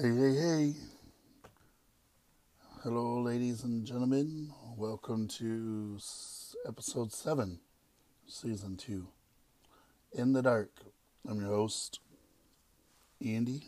Hey, 0.00 0.14
hey, 0.14 0.34
hey. 0.36 0.74
Hello, 2.84 3.20
ladies 3.20 3.64
and 3.64 3.84
gentlemen. 3.84 4.52
Welcome 4.76 5.26
to 5.38 5.98
episode 6.68 7.12
7, 7.12 7.58
season 8.28 8.76
2. 8.76 9.08
In 10.12 10.34
the 10.34 10.42
Dark. 10.42 10.70
I'm 11.28 11.40
your 11.40 11.50
host, 11.50 11.98
Andy. 13.26 13.64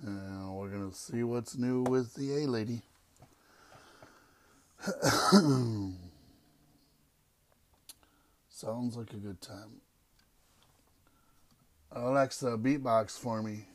And 0.00 0.54
we're 0.54 0.68
going 0.68 0.88
to 0.88 0.96
see 0.96 1.24
what's 1.24 1.58
new 1.58 1.82
with 1.82 2.14
the 2.14 2.44
A 2.44 2.46
lady. 2.46 2.82
Sounds 8.48 8.96
like 8.96 9.12
a 9.12 9.16
good 9.16 9.40
time. 9.40 9.80
Alexa, 11.90 12.56
beatbox 12.58 13.18
for 13.18 13.42
me. 13.42 13.66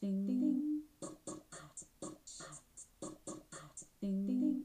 Ding 0.00 0.26
ding. 0.26 0.82
Ding 4.00 4.26
ding. 4.26 4.62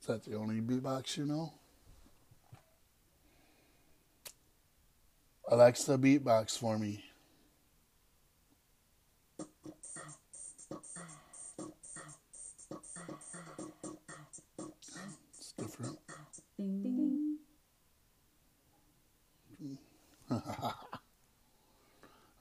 Is 0.00 0.06
that 0.06 0.24
the 0.24 0.36
only 0.36 0.60
beatbox 0.60 1.16
you 1.16 1.26
know? 1.26 1.52
Alexa, 5.48 5.98
beatbox 5.98 6.58
for 6.58 6.78
me. 6.78 7.04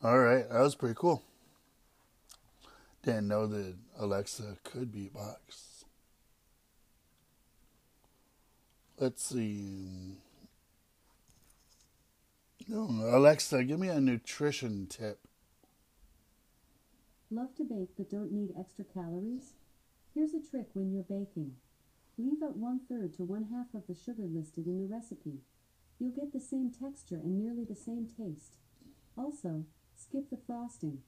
All 0.03 0.19
right, 0.19 0.49
that 0.49 0.59
was 0.59 0.75
pretty 0.75 0.95
cool. 0.97 1.23
Didn't 3.03 3.29
know 3.29 3.47
that 3.47 3.75
Alexa 3.97 4.57
could 4.65 4.91
beatbox. 4.91 5.85
Let's 8.99 9.23
see. 9.23 10.17
No, 12.67 12.89
Alexa, 13.15 13.63
give 13.63 13.79
me 13.79 13.87
a 13.87 14.01
nutrition 14.01 14.87
tip. 14.87 15.19
Love 17.31 17.55
to 17.55 17.63
bake 17.63 17.89
but 17.97 18.09
don't 18.09 18.31
need 18.33 18.53
extra 18.59 18.83
calories? 18.83 19.53
Here's 20.13 20.33
a 20.33 20.41
trick 20.41 20.67
when 20.73 20.91
you're 20.91 21.03
baking. 21.03 21.53
Leave 22.17 22.43
out 22.43 22.57
one 22.57 22.81
third 22.89 23.13
to 23.15 23.23
one 23.23 23.47
half 23.53 23.73
of 23.73 23.87
the 23.87 23.95
sugar 23.95 24.23
listed 24.23 24.67
in 24.67 24.81
the 24.81 24.93
recipe. 24.93 25.39
You'll 25.97 26.11
get 26.11 26.33
the 26.33 26.41
same 26.41 26.71
texture 26.71 27.15
and 27.15 27.39
nearly 27.39 27.63
the 27.63 27.75
same 27.75 28.05
taste. 28.05 28.57
Also, 29.17 29.65
skip 30.03 30.29
the 30.29 30.37
frosting. 30.37 30.99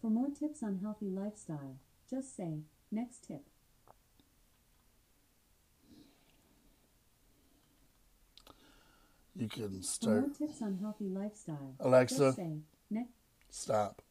For 0.00 0.10
more 0.10 0.28
tips 0.28 0.62
on 0.62 0.80
healthy 0.82 1.10
lifestyle, 1.10 1.76
just 2.08 2.36
say, 2.36 2.60
next 2.90 3.24
tip. 3.26 3.42
You 9.36 9.48
can 9.48 9.82
start. 9.82 10.16
For 10.16 10.20
more 10.20 10.48
tips 10.48 10.62
on 10.62 10.78
healthy 10.80 11.08
lifestyle, 11.08 11.74
Alexa. 11.80 12.18
just 12.18 12.36
say, 12.36 12.58
next. 12.90 13.12
Stop. 13.50 14.02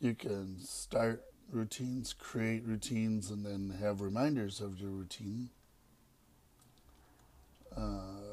You 0.00 0.14
can 0.14 0.60
start 0.60 1.22
routines, 1.50 2.14
create 2.14 2.64
routines, 2.64 3.30
and 3.30 3.44
then 3.44 3.76
have 3.80 4.00
reminders 4.00 4.60
of 4.60 4.80
your 4.80 4.90
routine. 4.90 5.50
Uh, 7.76 8.29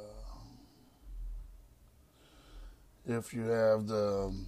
if 3.08 3.34
you 3.34 3.44
have 3.44 3.88
the 3.88 4.26
um, 4.26 4.48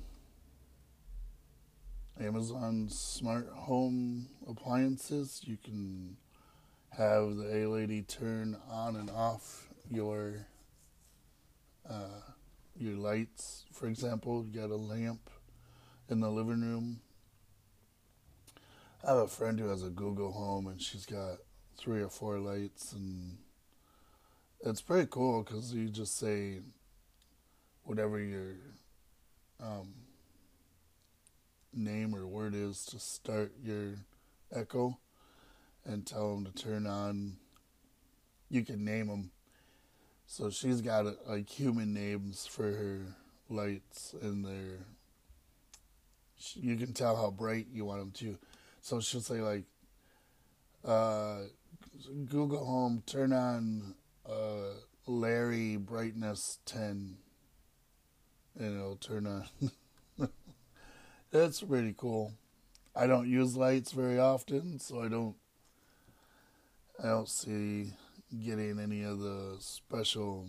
Amazon 2.20 2.90
smart 2.90 3.48
home 3.48 4.28
appliances, 4.48 5.42
you 5.46 5.58
can 5.64 6.18
have 6.90 7.38
the 7.38 7.64
A 7.64 7.70
lady 7.70 8.02
turn 8.02 8.58
on 8.70 8.98
and 8.98 9.10
off 9.10 9.70
your 9.90 10.46
uh, 11.90 12.22
your 12.78 12.96
lights. 12.96 13.66
For 13.72 13.88
example, 13.88 14.46
you 14.46 14.60
got 14.60 14.72
a 14.72 14.76
lamp 14.76 15.30
in 16.10 16.20
the 16.20 16.30
living 16.30 16.62
room. 16.62 17.00
I 19.06 19.12
have 19.12 19.20
a 19.20 19.28
friend 19.28 19.58
who 19.58 19.70
has 19.70 19.84
a 19.84 19.90
Google 19.90 20.34
Home, 20.34 20.68
and 20.68 20.82
she's 20.82 21.06
got 21.06 21.38
three 21.78 22.02
or 22.02 22.10
four 22.10 22.40
lights, 22.40 22.92
and 22.92 23.38
it's 24.66 24.82
pretty 24.82 25.08
cool 25.10 25.44
because 25.44 25.74
you 25.74 25.88
just 25.88 26.18
say 26.18 26.60
whatever 27.90 28.20
your 28.20 28.54
um, 29.60 29.96
name 31.74 32.14
or 32.14 32.28
word 32.28 32.54
is 32.54 32.86
to 32.86 33.00
start 33.00 33.52
your 33.64 33.96
Echo, 34.52 35.00
and 35.86 36.06
tell 36.06 36.36
them 36.36 36.46
to 36.46 36.52
turn 36.52 36.86
on. 36.86 37.38
You 38.48 38.64
can 38.64 38.86
name 38.86 39.08
them. 39.08 39.32
So 40.28 40.52
she's 40.52 40.82
got 40.82 41.06
like 41.28 41.50
human 41.50 41.94
names 41.94 42.46
for 42.46 42.64
her 42.64 43.02
lights, 43.50 44.14
and 44.22 44.46
they're. 44.46 44.86
You 46.54 46.78
can 46.78 46.94
tell 46.94 47.16
how 47.16 47.32
bright 47.32 47.68
you 47.72 47.86
want 47.86 48.00
them 48.00 48.12
to. 48.12 48.38
So 48.82 49.02
she'll 49.02 49.22
say 49.22 49.42
like, 49.42 49.66
uh, 50.86 51.40
Google 52.26 52.64
Home, 52.64 53.04
turn 53.06 53.34
on 53.34 53.96
uh, 54.28 54.76
Larry 55.06 55.78
brightness 55.78 56.60
ten, 56.66 57.18
and 58.60 58.78
it'll 58.78 58.98
turn 58.98 59.26
on. 59.26 60.30
That's 61.32 61.62
pretty 61.62 61.96
cool. 61.98 62.34
I 62.96 63.08
don't 63.08 63.30
use 63.30 63.56
lights 63.56 63.92
very 63.92 64.20
often, 64.20 64.80
so 64.80 65.02
I 65.02 65.08
don't. 65.08 65.36
I 67.02 67.08
don't 67.08 67.30
see 67.30 67.94
getting 68.44 68.78
any 68.80 69.04
of 69.04 69.20
the 69.20 69.56
special 69.60 70.48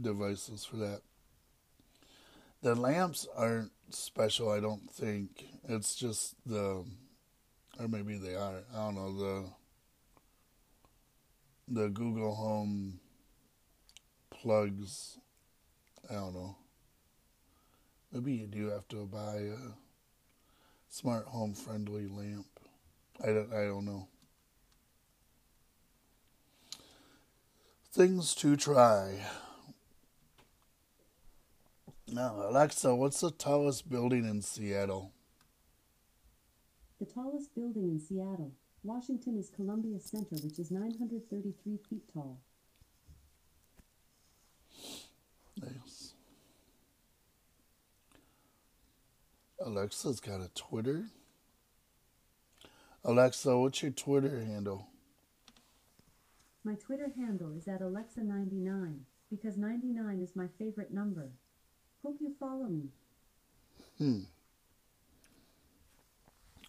devices 0.00 0.64
for 0.64 0.76
that. 0.76 1.02
The 2.62 2.74
lamps 2.74 3.28
aren't 3.36 3.70
special, 3.90 4.50
I 4.50 4.58
don't 4.58 4.90
think. 4.90 5.46
It's 5.68 5.94
just 5.94 6.34
the, 6.44 6.84
or 7.78 7.88
maybe 7.88 8.18
they 8.18 8.34
are. 8.34 8.62
I 8.74 8.76
don't 8.76 8.94
know 8.96 9.16
the. 9.16 9.44
The 11.68 11.88
Google 11.88 12.34
Home 12.34 13.00
plugs. 14.30 15.18
I 16.08 16.14
don't 16.14 16.34
know. 16.34 16.56
Maybe 18.12 18.34
you 18.34 18.46
do 18.46 18.68
have 18.68 18.86
to 18.88 19.06
buy 19.06 19.36
a 19.36 19.72
smart 20.88 21.26
home 21.26 21.54
friendly 21.54 22.06
lamp. 22.06 22.46
I 23.22 23.26
don't. 23.26 23.52
I 23.52 23.64
don't 23.64 23.84
know. 23.84 24.08
Things 27.92 28.34
to 28.36 28.56
try. 28.56 29.20
Now, 32.08 32.36
Alexa, 32.48 32.94
what's 32.94 33.20
the 33.20 33.30
tallest 33.32 33.88
building 33.88 34.26
in 34.28 34.40
Seattle? 34.40 35.12
The 37.00 37.06
tallest 37.06 37.54
building 37.54 37.90
in 37.90 38.00
Seattle, 38.00 38.52
Washington 38.84 39.36
is 39.38 39.50
Columbia 39.50 39.98
Center, 40.00 40.36
which 40.36 40.58
is 40.58 40.70
933 40.70 41.78
feet 41.90 42.02
tall. 42.12 42.38
Nice. 45.60 46.12
Alexa's 49.64 50.20
got 50.20 50.40
a 50.40 50.50
Twitter. 50.54 51.06
Alexa, 53.04 53.56
what's 53.58 53.82
your 53.82 53.92
Twitter 53.92 54.44
handle? 54.44 54.88
My 56.64 56.74
Twitter 56.74 57.10
handle 57.16 57.52
is 57.56 57.68
at 57.68 57.80
Alexa99 57.80 58.98
because 59.30 59.56
99 59.56 60.20
is 60.20 60.34
my 60.34 60.48
favorite 60.58 60.92
number. 60.92 61.30
Hope 62.02 62.16
you 62.20 62.34
follow 62.38 62.66
me. 62.66 62.88
Hmm. 63.98 64.20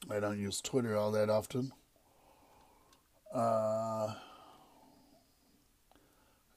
I 0.10 0.20
don't 0.20 0.40
use 0.40 0.62
Twitter 0.62 0.96
all 0.96 1.12
that 1.12 1.30
often. 1.30 1.72
Uh, 3.34 4.14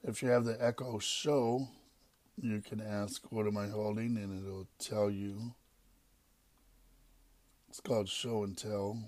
if 0.03 0.21
you 0.23 0.29
have 0.29 0.45
the 0.45 0.57
Echo 0.63 0.99
Show, 0.99 1.67
you 2.41 2.61
can 2.61 2.79
ask, 2.79 3.23
What 3.31 3.47
am 3.47 3.57
I 3.57 3.67
holding? 3.67 4.17
and 4.17 4.45
it'll 4.45 4.67
tell 4.79 5.09
you. 5.09 5.53
It's 7.71 7.79
called 7.79 8.09
Show 8.09 8.43
and 8.43 8.57
Tell. 8.57 8.99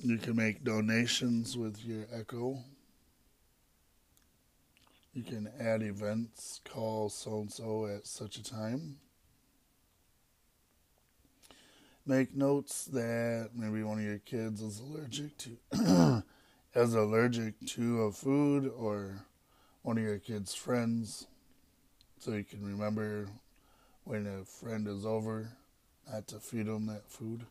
You 0.00 0.16
can 0.16 0.34
make 0.34 0.64
donations 0.64 1.58
with 1.58 1.84
your 1.84 2.06
Echo. 2.10 2.60
You 5.12 5.24
can 5.24 5.50
add 5.60 5.82
events, 5.82 6.62
call 6.64 7.10
so 7.10 7.40
and 7.40 7.52
so 7.52 7.84
at 7.84 8.06
such 8.06 8.38
a 8.38 8.42
time. 8.42 8.96
make 12.06 12.34
notes 12.34 12.86
that 12.86 13.50
maybe 13.54 13.82
one 13.82 13.98
of 13.98 14.04
your 14.04 14.20
kids 14.20 14.62
is 14.62 14.80
allergic 14.80 15.36
to 15.36 16.22
is 16.74 16.94
allergic 16.94 17.60
to 17.66 18.04
a 18.04 18.10
food 18.10 18.72
or 18.74 19.22
one 19.82 19.98
of 19.98 20.02
your 20.02 20.18
kids' 20.18 20.54
friends 20.54 21.26
so 22.18 22.30
you 22.32 22.42
can 22.42 22.64
remember 22.64 23.28
when 24.04 24.26
a 24.26 24.42
friend 24.46 24.88
is 24.88 25.04
over 25.04 25.57
not 26.10 26.26
to 26.28 26.38
feed 26.38 26.66
them 26.66 26.86
that 26.86 27.08
food. 27.10 27.46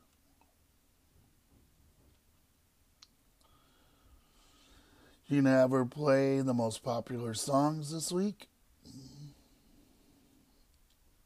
You 5.27 5.41
can 5.41 5.45
have 5.45 5.71
her 5.71 5.85
play 5.85 6.39
the 6.39 6.53
most 6.53 6.83
popular 6.83 7.33
songs 7.33 7.91
this 7.91 8.11
week. 8.11 8.47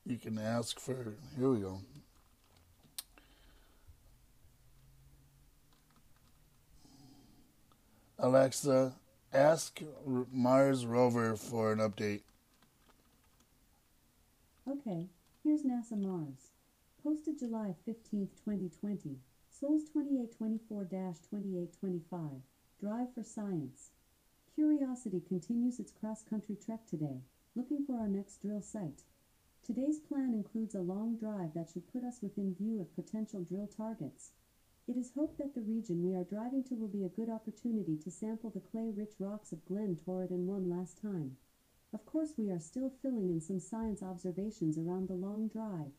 You 0.05 0.17
can 0.17 0.39
ask 0.39 0.79
for, 0.79 1.13
here 1.37 1.49
we 1.49 1.59
go. 1.59 1.81
Alexa, 8.17 8.93
ask 9.31 9.79
Mars 10.31 10.85
rover 10.85 11.35
for 11.35 11.71
an 11.71 11.79
update. 11.79 12.21
Okay, 14.67 15.07
here's 15.43 15.61
NASA 15.63 15.97
Mars. 15.97 16.50
Posted 17.03 17.39
July 17.39 17.73
15, 17.83 18.29
2020. 18.45 19.17
Sols 19.49 19.89
2824-2825. 19.89 22.41
Drive 22.79 23.11
for 23.15 23.23
Science. 23.23 23.89
Curiosity 24.53 25.19
continues 25.27 25.79
its 25.79 25.91
cross-country 25.91 26.57
trek 26.63 26.85
today, 26.85 27.23
looking 27.55 27.83
for 27.87 27.97
our 27.97 28.07
next 28.07 28.43
drill 28.43 28.61
site. 28.61 29.01
Today's 29.65 29.99
plan 29.99 30.35
includes 30.35 30.75
a 30.75 30.81
long 30.81 31.15
drive 31.15 31.55
that 31.55 31.71
should 31.73 31.91
put 31.91 32.03
us 32.03 32.21
within 32.21 32.53
view 32.53 32.79
of 32.79 32.93
potential 32.93 33.41
drill 33.41 33.67
targets. 33.75 34.33
It 34.87 34.95
is 34.95 35.13
hoped 35.15 35.39
that 35.39 35.55
the 35.55 35.61
region 35.61 36.03
we 36.03 36.13
are 36.13 36.23
driving 36.23 36.63
to 36.65 36.75
will 36.75 36.87
be 36.87 37.03
a 37.03 37.09
good 37.09 37.31
opportunity 37.31 37.97
to 37.97 38.11
sample 38.11 38.51
the 38.51 38.59
clay-rich 38.59 39.15
rocks 39.17 39.51
of 39.51 39.65
Glen 39.65 39.95
Torridon 39.95 40.45
one 40.45 40.69
last 40.69 41.01
time. 41.01 41.37
Of 41.95 42.05
course, 42.05 42.37
we 42.37 42.51
are 42.51 42.59
still 42.59 42.91
filling 43.01 43.31
in 43.31 43.41
some 43.41 43.59
science 43.59 44.03
observations 44.03 44.77
around 44.77 45.07
the 45.07 45.15
long 45.15 45.47
drive. 45.47 45.93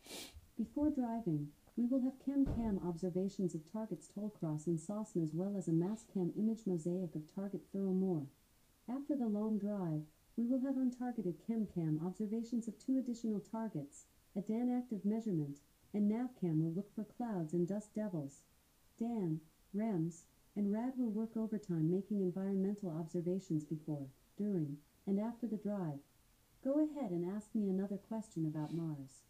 Before 0.62 0.90
driving, 0.90 1.50
we 1.76 1.86
will 1.86 2.02
have 2.02 2.20
ChemCam 2.20 2.86
observations 2.86 3.52
of 3.52 3.68
targets 3.72 4.06
Tollcross 4.06 4.68
and 4.68 4.78
Sosna 4.78 5.24
as 5.24 5.34
well 5.34 5.56
as 5.56 5.66
a 5.66 5.72
Mastcam 5.72 6.30
image 6.38 6.68
mosaic 6.68 7.16
of 7.16 7.26
target 7.34 7.62
Thurl 7.74 8.28
After 8.88 9.16
the 9.16 9.26
long 9.26 9.58
drive, 9.58 10.02
we 10.36 10.46
will 10.46 10.60
have 10.60 10.76
untargeted 10.76 11.34
ChemCam 11.44 12.06
observations 12.06 12.68
of 12.68 12.78
two 12.78 12.96
additional 12.96 13.40
targets, 13.40 14.06
a 14.36 14.40
DAN 14.40 14.70
active 14.70 15.04
measurement, 15.04 15.58
and 15.92 16.08
NavCam 16.08 16.62
will 16.62 16.70
look 16.70 16.94
for 16.94 17.02
clouds 17.02 17.52
and 17.52 17.66
dust 17.66 17.92
devils. 17.92 18.42
Dan, 19.00 19.40
REMS, 19.74 20.26
and 20.54 20.72
Rad 20.72 20.92
will 20.96 21.10
work 21.10 21.36
overtime 21.36 21.90
making 21.90 22.20
environmental 22.20 22.96
observations 22.96 23.64
before, 23.64 24.06
during, 24.36 24.78
and 25.08 25.18
after 25.18 25.48
the 25.48 25.56
drive. 25.56 25.98
Go 26.62 26.74
ahead 26.74 27.10
and 27.10 27.28
ask 27.28 27.52
me 27.52 27.68
another 27.68 27.96
question 27.96 28.46
about 28.46 28.72
Mars. 28.72 29.24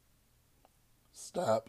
Stop. 1.12 1.68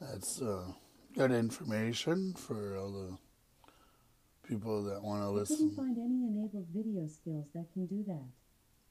That's 0.00 0.42
uh, 0.42 0.72
good 1.16 1.32
information 1.32 2.34
for 2.34 2.76
all 2.76 2.90
the 2.92 4.48
people 4.48 4.84
that 4.84 5.02
want 5.02 5.22
to 5.22 5.30
listen. 5.30 5.56
Couldn't 5.56 5.76
find 5.76 5.96
any 5.98 6.26
enabled 6.26 6.66
video 6.74 7.06
skills 7.06 7.46
that 7.54 7.66
can 7.72 7.86
do 7.86 8.04
that. 8.06 8.24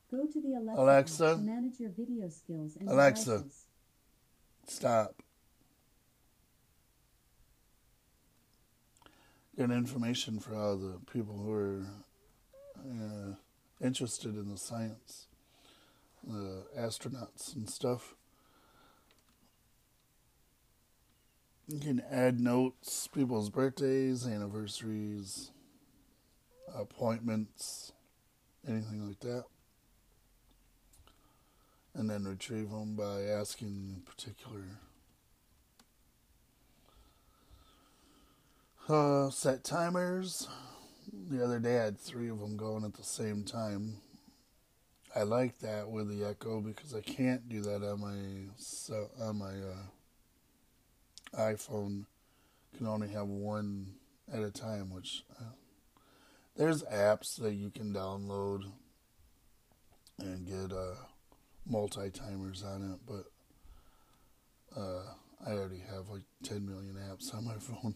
Go 0.09 0.25
to 0.25 0.41
the 0.41 0.55
Alexa, 0.55 0.81
Alexa 0.81 1.35
to 1.35 1.37
manage 1.37 1.79
your 1.79 1.91
video 1.91 2.29
skills 2.29 2.75
and 2.79 2.89
Alexa. 2.89 3.25
devices. 3.37 3.65
Stop. 4.67 5.15
Good 9.55 9.71
information 9.71 10.39
for 10.39 10.55
all 10.55 10.77
the 10.77 10.99
people 11.11 11.37
who 11.37 11.53
are 11.53 11.85
uh, 12.79 13.35
interested 13.85 14.35
in 14.35 14.49
the 14.49 14.57
science, 14.57 15.27
the 16.25 16.63
astronauts 16.77 17.55
and 17.55 17.69
stuff. 17.69 18.15
You 21.67 21.79
can 21.79 22.03
add 22.11 22.39
notes, 22.39 23.07
people's 23.07 23.49
birthdays, 23.49 24.27
anniversaries, 24.27 25.51
appointments, 26.75 27.93
anything 28.67 29.07
like 29.07 29.19
that 29.21 29.45
and 31.95 32.09
then 32.09 32.23
retrieve 32.23 32.69
them 32.69 32.95
by 32.95 33.21
asking 33.21 33.67
in 33.67 34.01
particular 34.01 34.79
uh, 38.89 39.29
set 39.29 39.63
timers. 39.63 40.47
The 41.29 41.43
other 41.43 41.59
day 41.59 41.79
I 41.79 41.85
had 41.85 41.99
three 41.99 42.29
of 42.29 42.39
them 42.39 42.57
going 42.57 42.83
at 42.83 42.95
the 42.95 43.03
same 43.03 43.43
time. 43.43 43.97
I 45.15 45.23
like 45.23 45.59
that 45.59 45.89
with 45.89 46.09
the 46.09 46.25
Echo 46.25 46.59
because 46.61 46.93
I 46.95 47.01
can't 47.01 47.47
do 47.47 47.61
that 47.61 47.83
on 47.83 48.01
my 48.01 48.51
so 48.57 49.09
on 49.21 49.37
my 49.37 49.53
uh, 49.53 51.51
iPhone. 51.51 52.05
Can 52.77 52.87
only 52.87 53.09
have 53.09 53.27
one 53.27 53.93
at 54.33 54.41
a 54.41 54.49
time, 54.49 54.89
which 54.89 55.23
uh, 55.39 55.53
there's 56.55 56.81
apps 56.83 57.39
that 57.39 57.53
you 57.53 57.69
can 57.69 57.93
download 57.93 58.63
and 60.19 60.47
get. 60.47 60.75
Uh, 60.75 60.95
multi 61.65 62.09
timers 62.09 62.63
on 62.63 62.93
it, 62.93 62.99
but 63.07 64.79
uh, 64.79 65.03
I 65.45 65.51
already 65.51 65.83
have 65.89 66.09
like 66.09 66.23
10 66.43 66.65
million 66.65 66.95
apps 66.95 67.33
on 67.33 67.45
my 67.45 67.53
phone. 67.59 67.95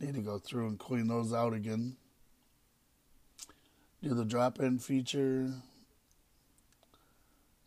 Need 0.00 0.14
to 0.14 0.20
go 0.20 0.38
through 0.38 0.68
and 0.68 0.78
clean 0.78 1.06
those 1.06 1.32
out 1.32 1.54
again. 1.54 1.96
Do 4.02 4.14
the 4.14 4.24
drop 4.24 4.60
in 4.60 4.78
feature. 4.78 5.52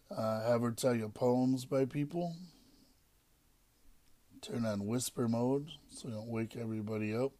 Uh, 0.09 0.47
have 0.47 0.61
her 0.61 0.71
tell 0.71 0.95
you 0.95 1.09
poems 1.09 1.65
by 1.65 1.85
people. 1.85 2.35
Turn 4.41 4.65
on 4.65 4.85
whisper 4.85 5.27
mode 5.27 5.67
so 5.89 6.07
you 6.07 6.13
don't 6.13 6.29
wake 6.29 6.55
everybody 6.55 7.13
up. 7.13 7.31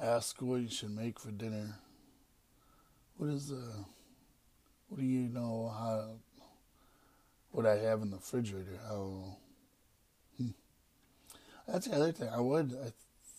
Ask 0.00 0.40
what 0.42 0.60
you 0.60 0.68
should 0.68 0.94
make 0.94 1.18
for 1.18 1.30
dinner. 1.30 1.78
What 3.16 3.30
is 3.30 3.48
the. 3.48 3.56
Uh, 3.56 3.84
what 4.88 5.00
do 5.00 5.06
you 5.06 5.28
know 5.28 5.72
how 5.76 6.16
what 7.50 7.66
I 7.66 7.76
have 7.76 8.02
in 8.02 8.10
the 8.10 8.16
refrigerator? 8.16 8.78
How 8.86 9.36
hmm. 10.36 10.48
that's 11.66 11.86
the 11.86 11.96
other 11.96 12.12
thing. 12.12 12.28
I 12.28 12.40
would 12.40 12.76
I 12.84 12.92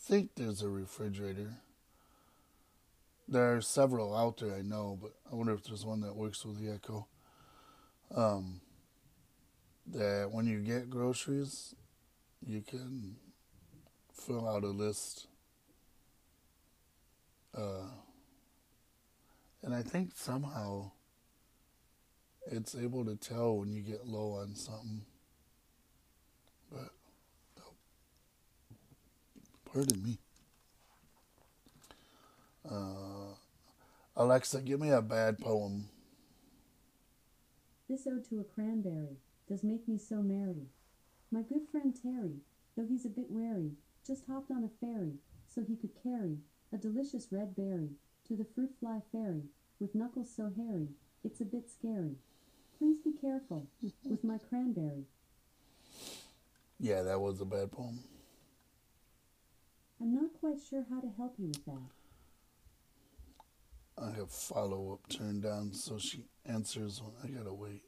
think 0.03 0.31
there's 0.35 0.61
a 0.61 0.69
refrigerator. 0.69 1.53
There 3.31 3.55
are 3.55 3.61
several 3.61 4.15
out 4.15 4.37
there 4.37 4.55
I 4.55 4.63
know, 4.63 4.97
but 4.99 5.11
I 5.31 5.35
wonder 5.35 5.53
if 5.53 5.63
there's 5.63 5.85
one 5.85 6.01
that 6.01 6.15
works 6.15 6.43
with 6.43 6.59
the 6.59 6.71
Echo. 6.73 7.05
Um, 8.15 8.59
that 9.85 10.29
when 10.31 10.47
you 10.47 10.61
get 10.61 10.89
groceries, 10.89 11.75
you 12.43 12.61
can 12.61 13.17
fill 14.11 14.49
out 14.49 14.63
a 14.63 14.69
list. 14.69 15.27
Uh, 17.55 17.91
and 19.61 19.75
I 19.75 19.83
think 19.83 20.13
somehow 20.15 20.89
it's 22.51 22.75
able 22.75 23.05
to 23.05 23.15
tell 23.15 23.57
when 23.57 23.71
you 23.71 23.83
get 23.83 24.07
low 24.07 24.39
on 24.41 24.55
something. 24.55 25.03
But, 26.71 26.89
oh, 27.61 27.73
pardon 29.71 30.01
me. 30.03 30.17
Alexa, 34.19 34.61
give 34.61 34.81
me 34.81 34.89
a 34.89 35.01
bad 35.01 35.39
poem. 35.39 35.87
This 37.87 38.05
ode 38.05 38.27
to 38.27 38.41
a 38.41 38.43
cranberry 38.43 39.15
does 39.47 39.63
make 39.63 39.87
me 39.87 39.97
so 39.97 40.17
merry. 40.17 40.67
My 41.31 41.41
good 41.41 41.61
friend 41.71 41.95
Terry, 41.95 42.41
though 42.75 42.85
he's 42.85 43.05
a 43.05 43.09
bit 43.09 43.27
wary, 43.29 43.71
just 44.05 44.25
hopped 44.27 44.51
on 44.51 44.65
a 44.65 44.85
ferry 44.85 45.13
so 45.47 45.63
he 45.63 45.77
could 45.77 45.91
carry 46.03 46.35
a 46.73 46.77
delicious 46.77 47.29
red 47.31 47.55
berry 47.55 47.91
to 48.27 48.35
the 48.35 48.43
fruit 48.43 48.71
fly 48.81 48.99
fairy 49.13 49.43
with 49.79 49.95
knuckles 49.95 50.29
so 50.35 50.51
hairy, 50.57 50.89
it's 51.23 51.39
a 51.39 51.45
bit 51.45 51.69
scary. 51.69 52.15
Please 52.77 52.99
be 52.99 53.13
careful 53.13 53.67
with 54.03 54.25
my 54.25 54.37
cranberry. 54.37 55.05
Yeah, 56.77 57.03
that 57.03 57.21
was 57.21 57.39
a 57.39 57.45
bad 57.45 57.71
poem. 57.71 57.99
I'm 60.01 60.13
not 60.13 60.31
quite 60.41 60.59
sure 60.69 60.85
how 60.89 60.99
to 60.99 61.09
help 61.17 61.35
you 61.39 61.47
with 61.47 61.63
that. 61.65 61.98
I 64.01 64.11
have 64.11 64.31
follow 64.31 64.93
up 64.93 65.09
turned 65.09 65.43
down 65.43 65.73
so 65.73 65.97
she 65.97 66.23
answers 66.45 67.01
when 67.01 67.13
I 67.23 67.37
gotta 67.37 67.53
wait. 67.53 67.83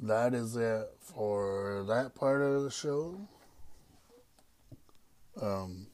That 0.00 0.32
is 0.32 0.56
it 0.56 0.88
for 1.00 1.84
that 1.88 2.14
part 2.14 2.40
of 2.40 2.62
the 2.62 2.70
show. 2.70 3.20
Um, 5.42 5.88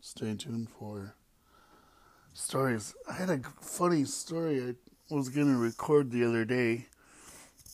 stay 0.00 0.34
tuned 0.36 0.68
for 0.70 1.14
stories. 2.32 2.94
I 3.08 3.14
had 3.14 3.28
a 3.28 3.40
funny 3.60 4.04
story 4.04 4.62
I 4.62 5.14
was 5.14 5.28
to 5.48 5.58
record 5.58 6.12
the 6.12 6.24
other 6.24 6.44
day, 6.44 6.86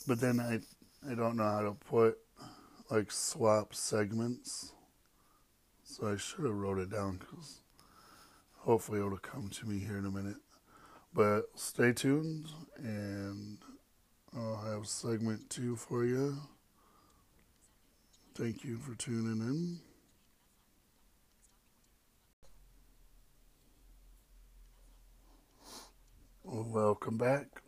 but 0.06 0.18
then 0.18 0.40
I 0.40 0.60
I 1.08 1.14
don't 1.14 1.36
know 1.36 1.44
how 1.44 1.60
to 1.60 1.72
put 1.72 2.18
like 2.90 3.10
swap 3.10 3.74
segments. 3.74 4.72
So 5.82 6.12
I 6.12 6.16
should 6.16 6.44
have 6.44 6.54
wrote 6.54 6.78
it 6.78 6.90
down 6.90 7.18
cuz 7.18 7.60
hopefully 8.58 8.98
it'll 8.98 9.18
come 9.18 9.48
to 9.50 9.66
me 9.66 9.78
here 9.78 9.98
in 9.98 10.06
a 10.06 10.10
minute. 10.10 10.40
But 11.12 11.58
stay 11.58 11.92
tuned 11.92 12.48
and 12.76 13.58
I'll 14.36 14.56
have 14.56 14.86
segment 14.86 15.48
2 15.50 15.76
for 15.76 16.04
you. 16.04 16.36
Thank 18.34 18.64
you 18.64 18.76
for 18.76 18.94
tuning 18.94 19.40
in. 19.40 19.80
Welcome 26.44 27.16
back. 27.16 27.62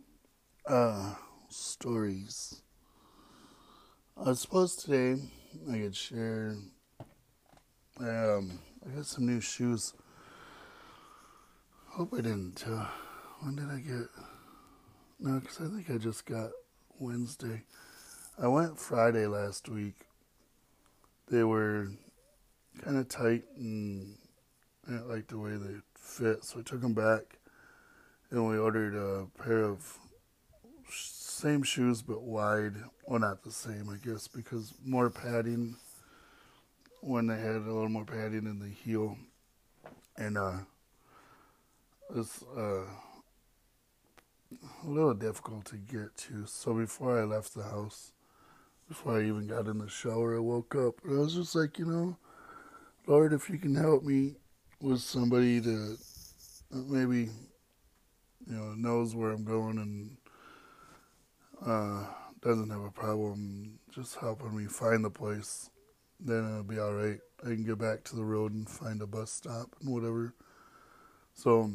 Uh, 0.67 1.15
stories. 1.49 2.63
I 4.27 4.33
suppose 4.33 4.75
today 4.75 5.23
I 5.71 5.79
could 5.79 5.95
share. 5.95 6.57
Um, 8.01 8.59
I 8.85 8.97
got 8.97 9.07
some 9.07 9.27
new 9.27 9.41
shoes. 9.41 9.95
Hope 11.91 12.13
I 12.13 12.17
didn't. 12.17 12.65
Uh, 12.67 12.87
when 13.41 13.55
did 13.55 13.71
I 13.71 13.79
get? 13.79 14.09
No, 15.21 15.39
because 15.39 15.61
I 15.61 15.73
think 15.73 15.89
I 15.89 15.99
just 15.99 16.27
got 16.27 16.51
Wednesday. 16.99 17.63
I 18.43 18.49
went 18.49 18.77
Friday 18.77 19.29
last 19.29 19.69
week. 19.69 19.95
They 21.31 21.45
were 21.45 21.87
kind 22.83 22.97
of 22.97 23.09
tight 23.09 23.45
and 23.57 24.17
I 24.89 24.91
didn't 24.91 25.09
like 25.09 25.29
the 25.29 25.39
way 25.39 25.53
they 25.53 25.77
fit, 25.95 26.43
so 26.43 26.59
I 26.59 26.63
took 26.63 26.81
them 26.81 26.95
back 26.95 27.39
and 28.33 28.49
we 28.49 28.59
ordered 28.59 28.97
a 28.97 29.29
pair 29.41 29.63
of 29.63 29.97
same 31.39 31.63
shoes 31.63 32.03
but 32.03 32.23
wide. 32.23 32.75
Well, 33.07 33.21
not 33.21 33.45
the 33.45 33.53
same, 33.53 33.89
I 33.89 34.05
guess, 34.05 34.27
because 34.27 34.75
more 34.85 35.09
padding 35.09 35.77
when 37.01 37.29
they 37.29 37.39
had 37.39 37.55
a 37.55 37.59
little 37.61 37.89
more 37.89 38.05
padding 38.05 38.47
in 38.47 38.59
the 38.59 38.69
heel, 38.69 39.17
and 40.17 40.37
uh, 40.37 40.59
it's 42.17 42.43
uh, 42.57 42.83
a 44.85 44.89
little 44.89 45.15
difficult 45.15 45.65
to 45.67 45.77
get 45.77 46.17
to. 46.17 46.45
So 46.47 46.75
before 46.75 47.21
I 47.21 47.25
left 47.25 47.55
the 47.55 47.63
house, 47.63 48.13
before 48.89 49.19
I 49.19 49.23
even 49.23 49.47
got 49.47 49.69
in 49.69 49.79
the 49.79 49.89
shower, 49.89 50.37
I 50.37 50.41
woke 50.41 50.75
up 50.75 50.95
and 51.05 51.19
I 51.19 51.21
was 51.21 51.35
just 51.35 51.55
like, 51.55 51.79
you 51.79 51.85
know, 51.85 52.17
Lord, 53.07 53.33
if 53.33 53.49
you 53.49 53.59
can 53.59 53.77
help 53.77 54.03
me 54.03 54.35
with 54.81 55.01
somebody 55.01 55.61
to 55.61 55.97
maybe 56.73 57.29
you 58.49 58.57
know, 58.57 58.75
knows 58.75 59.15
where 59.15 59.31
I'm 59.31 59.45
going 59.45 59.79
and 59.79 60.17
uh, 61.65 62.05
doesn't 62.41 62.71
have 62.71 62.83
a 62.83 62.91
problem 62.91 63.79
just 63.91 64.17
helping 64.17 64.57
me 64.57 64.67
find 64.67 65.05
the 65.05 65.11
place, 65.11 65.71
then 66.21 66.49
it'll 66.49 66.63
be 66.63 66.79
all 66.79 66.93
right. 66.93 67.19
I 67.43 67.47
can 67.49 67.65
get 67.65 67.79
back 67.79 68.05
to 68.05 68.17
the 68.17 68.25
road 68.25 68.53
and 68.53 68.69
find 68.69 69.01
a 69.03 69.07
bus 69.07 69.31
stop 69.31 69.75
and 69.81 69.93
whatever. 69.93 70.35
So, 71.35 71.71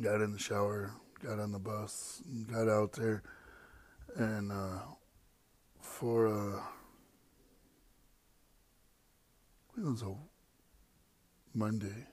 got 0.00 0.20
in 0.20 0.32
the 0.32 0.38
shower, 0.38 0.92
got 1.22 1.38
on 1.38 1.52
the 1.52 1.58
bus, 1.58 2.22
got 2.50 2.68
out 2.68 2.92
there, 2.92 3.22
and 4.16 4.52
uh, 4.52 4.78
for 5.80 6.26
uh, 6.28 6.60
it 9.76 9.84
was 9.84 10.02
a 10.02 10.14
Monday. 11.54 12.06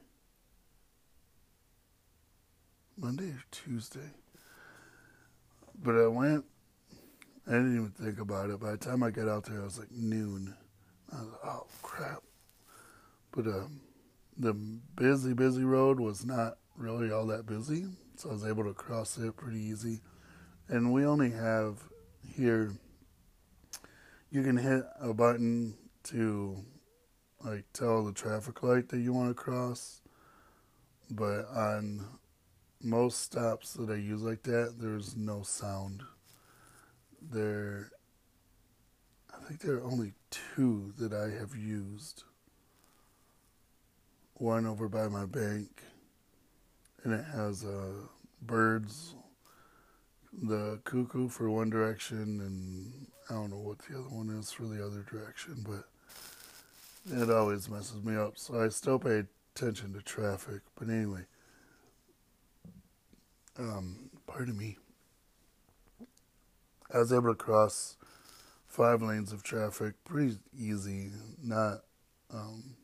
Monday 2.97 3.29
or 3.29 3.43
Tuesday. 3.51 4.11
But 5.81 5.95
I 5.95 6.07
went, 6.07 6.45
I 7.47 7.51
didn't 7.51 7.75
even 7.75 7.91
think 7.91 8.19
about 8.19 8.49
it. 8.49 8.59
By 8.59 8.71
the 8.71 8.77
time 8.77 9.01
I 9.01 9.11
got 9.11 9.29
out 9.29 9.45
there, 9.45 9.61
I 9.61 9.63
was 9.63 9.79
like 9.79 9.91
noon. 9.91 10.55
I 11.11 11.21
was 11.21 11.29
like, 11.29 11.45
oh 11.45 11.67
crap. 11.81 12.21
But 13.31 13.47
um, 13.47 13.81
the 14.37 14.53
busy, 14.53 15.33
busy 15.33 15.63
road 15.63 15.99
was 15.99 16.25
not 16.25 16.57
really 16.75 17.11
all 17.11 17.27
that 17.27 17.45
busy. 17.45 17.85
So 18.15 18.29
I 18.29 18.33
was 18.33 18.45
able 18.45 18.65
to 18.65 18.73
cross 18.73 19.17
it 19.17 19.37
pretty 19.37 19.59
easy. 19.59 20.01
And 20.67 20.91
we 20.91 21.05
only 21.05 21.31
have 21.31 21.77
here, 22.35 22.73
you 24.29 24.43
can 24.43 24.57
hit 24.57 24.83
a 24.99 25.13
button 25.13 25.75
to 26.05 26.57
like 27.43 27.63
tell 27.73 28.03
the 28.03 28.11
traffic 28.11 28.61
light 28.63 28.89
that 28.89 28.99
you 28.99 29.13
want 29.13 29.29
to 29.29 29.33
cross. 29.33 30.01
But 31.09 31.47
on 31.49 32.05
most 32.81 33.21
stops 33.21 33.73
that 33.73 33.89
I 33.89 33.95
use 33.95 34.21
like 34.21 34.43
that, 34.43 34.75
there's 34.79 35.15
no 35.15 35.41
sound. 35.41 36.03
There, 37.21 37.91
I 39.33 39.45
think 39.47 39.61
there 39.61 39.75
are 39.75 39.83
only 39.83 40.13
two 40.31 40.93
that 40.97 41.13
I 41.13 41.37
have 41.37 41.55
used. 41.55 42.23
One 44.35 44.65
over 44.65 44.87
by 44.87 45.09
my 45.09 45.25
bank, 45.25 45.81
and 47.03 47.13
it 47.13 47.25
has 47.33 47.65
uh, 47.65 48.07
birds, 48.41 49.15
the 50.31 50.79
cuckoo 50.85 51.27
for 51.27 51.49
one 51.49 51.69
direction, 51.69 52.39
and 52.39 53.07
I 53.29 53.33
don't 53.33 53.49
know 53.49 53.57
what 53.57 53.79
the 53.79 53.99
other 53.99 54.07
one 54.07 54.29
is 54.29 54.49
for 54.51 54.63
the 54.63 54.85
other 54.85 55.05
direction, 55.11 55.65
but 55.67 55.89
it 57.13 57.29
always 57.29 57.69
messes 57.69 58.01
me 58.01 58.15
up. 58.15 58.37
So 58.37 58.63
I 58.63 58.69
still 58.69 58.97
pay 58.97 59.23
attention 59.55 59.93
to 59.93 60.01
traffic. 60.01 60.61
But 60.77 60.87
anyway 60.87 61.25
um, 63.59 64.09
pardon 64.25 64.57
me, 64.57 64.77
I 66.93 66.97
was 66.97 67.11
able 67.11 67.29
to 67.29 67.35
cross 67.35 67.97
five 68.67 69.01
lanes 69.01 69.33
of 69.33 69.43
traffic 69.43 69.93
pretty 70.05 70.37
easy. 70.57 71.11
Not 71.43 71.81
um, 72.33 72.75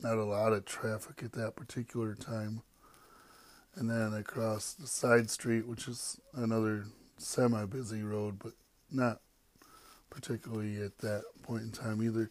not 0.00 0.18
a 0.18 0.24
lot 0.24 0.52
of 0.52 0.64
traffic 0.64 1.22
at 1.22 1.32
that 1.32 1.56
particular 1.56 2.14
time. 2.14 2.62
And 3.76 3.88
then 3.88 4.14
I 4.14 4.22
crossed 4.22 4.80
the 4.80 4.86
side 4.86 5.30
street, 5.30 5.66
which 5.66 5.88
is 5.88 6.20
another 6.34 6.84
semi-busy 7.18 8.02
road, 8.02 8.38
but 8.38 8.52
not 8.90 9.20
particularly 10.10 10.80
at 10.80 10.98
that 10.98 11.24
point 11.42 11.62
in 11.62 11.70
time 11.70 12.02
either. 12.02 12.30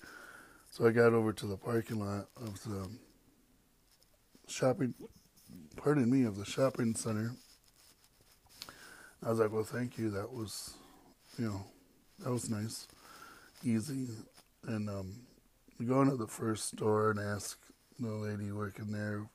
So 0.72 0.88
I 0.88 0.92
got 0.92 1.14
over 1.14 1.34
to 1.34 1.46
the 1.46 1.58
parking 1.58 2.00
lot 2.00 2.28
of 2.38 2.64
the 2.64 2.90
shopping, 4.48 4.94
pardon 5.76 6.10
me, 6.10 6.24
of 6.24 6.38
the 6.38 6.46
shopping 6.46 6.96
center 6.96 7.34
I 9.26 9.30
was 9.30 9.40
like, 9.40 9.54
well, 9.54 9.64
thank 9.64 9.98
you. 9.98 10.10
That 10.10 10.34
was, 10.34 10.74
you 11.38 11.46
know, 11.46 11.64
that 12.20 12.32
was 12.32 12.50
nice, 12.50 12.88
easy. 13.64 14.08
And 14.68 14.90
um, 14.90 15.14
we 15.80 15.86
go 15.86 16.02
into 16.02 16.18
the 16.18 16.28
first 16.28 16.74
store 16.74 17.12
and 17.12 17.20
ask 17.20 17.58
the 18.00 18.12
lady 18.12 18.52
working 18.52 18.92
there. 18.92 19.26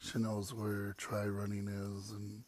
She 0.00 0.18
knows 0.18 0.52
where 0.52 0.94
Try 0.98 1.26
Running 1.26 1.68
is, 1.68 2.10
and 2.10 2.42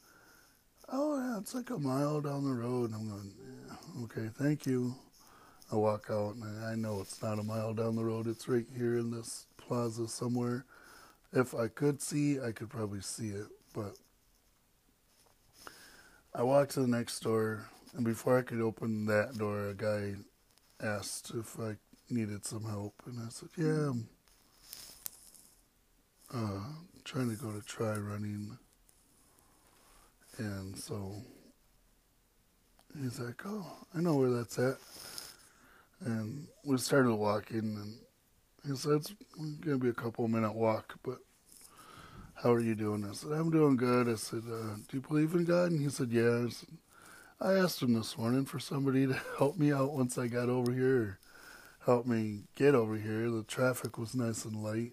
oh 0.91 1.17
yeah, 1.17 1.39
it's 1.39 1.55
like 1.55 1.71
a 1.71 1.79
mile 1.79 2.21
down 2.21 2.45
the 2.45 2.53
road. 2.53 2.91
And 2.91 2.95
I'm 2.97 3.09
going, 3.09 3.33
yeah, 3.39 4.03
okay, 4.05 4.31
thank 4.37 4.67
you. 4.67 4.97
I 5.73 5.77
walk 5.77 6.09
out 6.11 6.35
and 6.35 6.65
I 6.65 6.75
know 6.75 7.01
it's 7.01 7.23
not 7.23 7.39
a 7.39 7.45
mile 7.45 7.73
down 7.73 7.95
the 7.95 8.05
road. 8.05 8.27
It's 8.27 8.49
right 8.49 8.67
here 8.77 8.99
in 8.99 9.13
this 9.13 9.47
plaza 9.57 10.09
somewhere. 10.09 10.67
If 11.33 11.55
I 11.55 11.69
could 11.69 12.03
see, 12.03 12.41
I 12.41 12.53
could 12.53 12.69
probably 12.69 13.01
see 13.01 13.29
it, 13.29 13.47
but 13.73 13.97
I 16.37 16.43
walked 16.43 16.73
to 16.73 16.81
the 16.81 16.89
next 16.89 17.21
door, 17.21 17.65
and 17.95 18.05
before 18.05 18.37
I 18.37 18.43
could 18.43 18.61
open 18.61 19.07
that 19.07 19.39
door, 19.39 19.69
a 19.69 19.75
guy 19.75 20.15
asked 20.83 21.31
if 21.33 21.61
I 21.61 21.77
needed 22.11 22.45
some 22.45 22.65
help, 22.65 22.95
and 23.07 23.21
I 23.21 23.29
said, 23.29 23.51
"Yeah, 23.57 23.91
I'm 23.91 24.09
uh, 26.35 26.65
trying 27.05 27.31
to 27.31 27.37
go 27.37 27.53
to 27.53 27.61
try 27.65 27.95
running." 27.95 28.59
And 30.39 30.77
so 30.77 31.23
he's 33.01 33.21
like, 33.21 33.41
"Oh, 33.47 33.87
I 33.95 34.01
know 34.01 34.17
where 34.17 34.31
that's 34.31 34.59
at." 34.59 34.79
And 36.01 36.49
we 36.65 36.77
started 36.79 37.15
walking, 37.15 37.77
and 37.77 37.95
he 38.67 38.77
said, 38.77 38.95
"It's 38.95 39.15
gonna 39.61 39.79
be 39.79 39.91
a 39.91 39.93
couple 39.93 40.27
minute 40.27 40.55
walk, 40.55 40.97
but 41.05 41.19
how 42.35 42.53
are 42.53 42.61
you 42.61 42.75
doing? 42.75 43.07
I 43.09 43.15
said, 43.15 43.33
I'm 43.33 43.51
doing 43.51 43.77
good. 43.77 44.09
I 44.09 44.17
said, 44.17 44.43
uh, 44.47 44.77
do 44.89 44.97
you 44.97 45.01
believe 45.01 45.35
in 45.35 45.45
God? 45.45 45.71
And 45.71 45.81
he 45.81 45.89
said, 45.89 46.11
yeah. 46.11 46.47
I, 47.41 47.53
I 47.53 47.55
asked 47.59 47.83
him 47.83 47.95
this 47.95 48.17
morning 48.19 48.45
for 48.45 48.59
somebody 48.59 49.07
to 49.07 49.21
help 49.39 49.59
me 49.59 49.73
out 49.73 49.93
once 49.93 50.19
I 50.19 50.27
got 50.27 50.49
over 50.49 50.73
here, 50.73 51.19
help 51.85 52.07
me 52.07 52.45
get 52.55 52.75
over 52.75 52.97
here. 52.97 53.31
The 53.31 53.45
traffic 53.45 53.99
was 53.99 54.15
nice 54.15 54.45
and 54.45 54.63
light. 54.63 54.93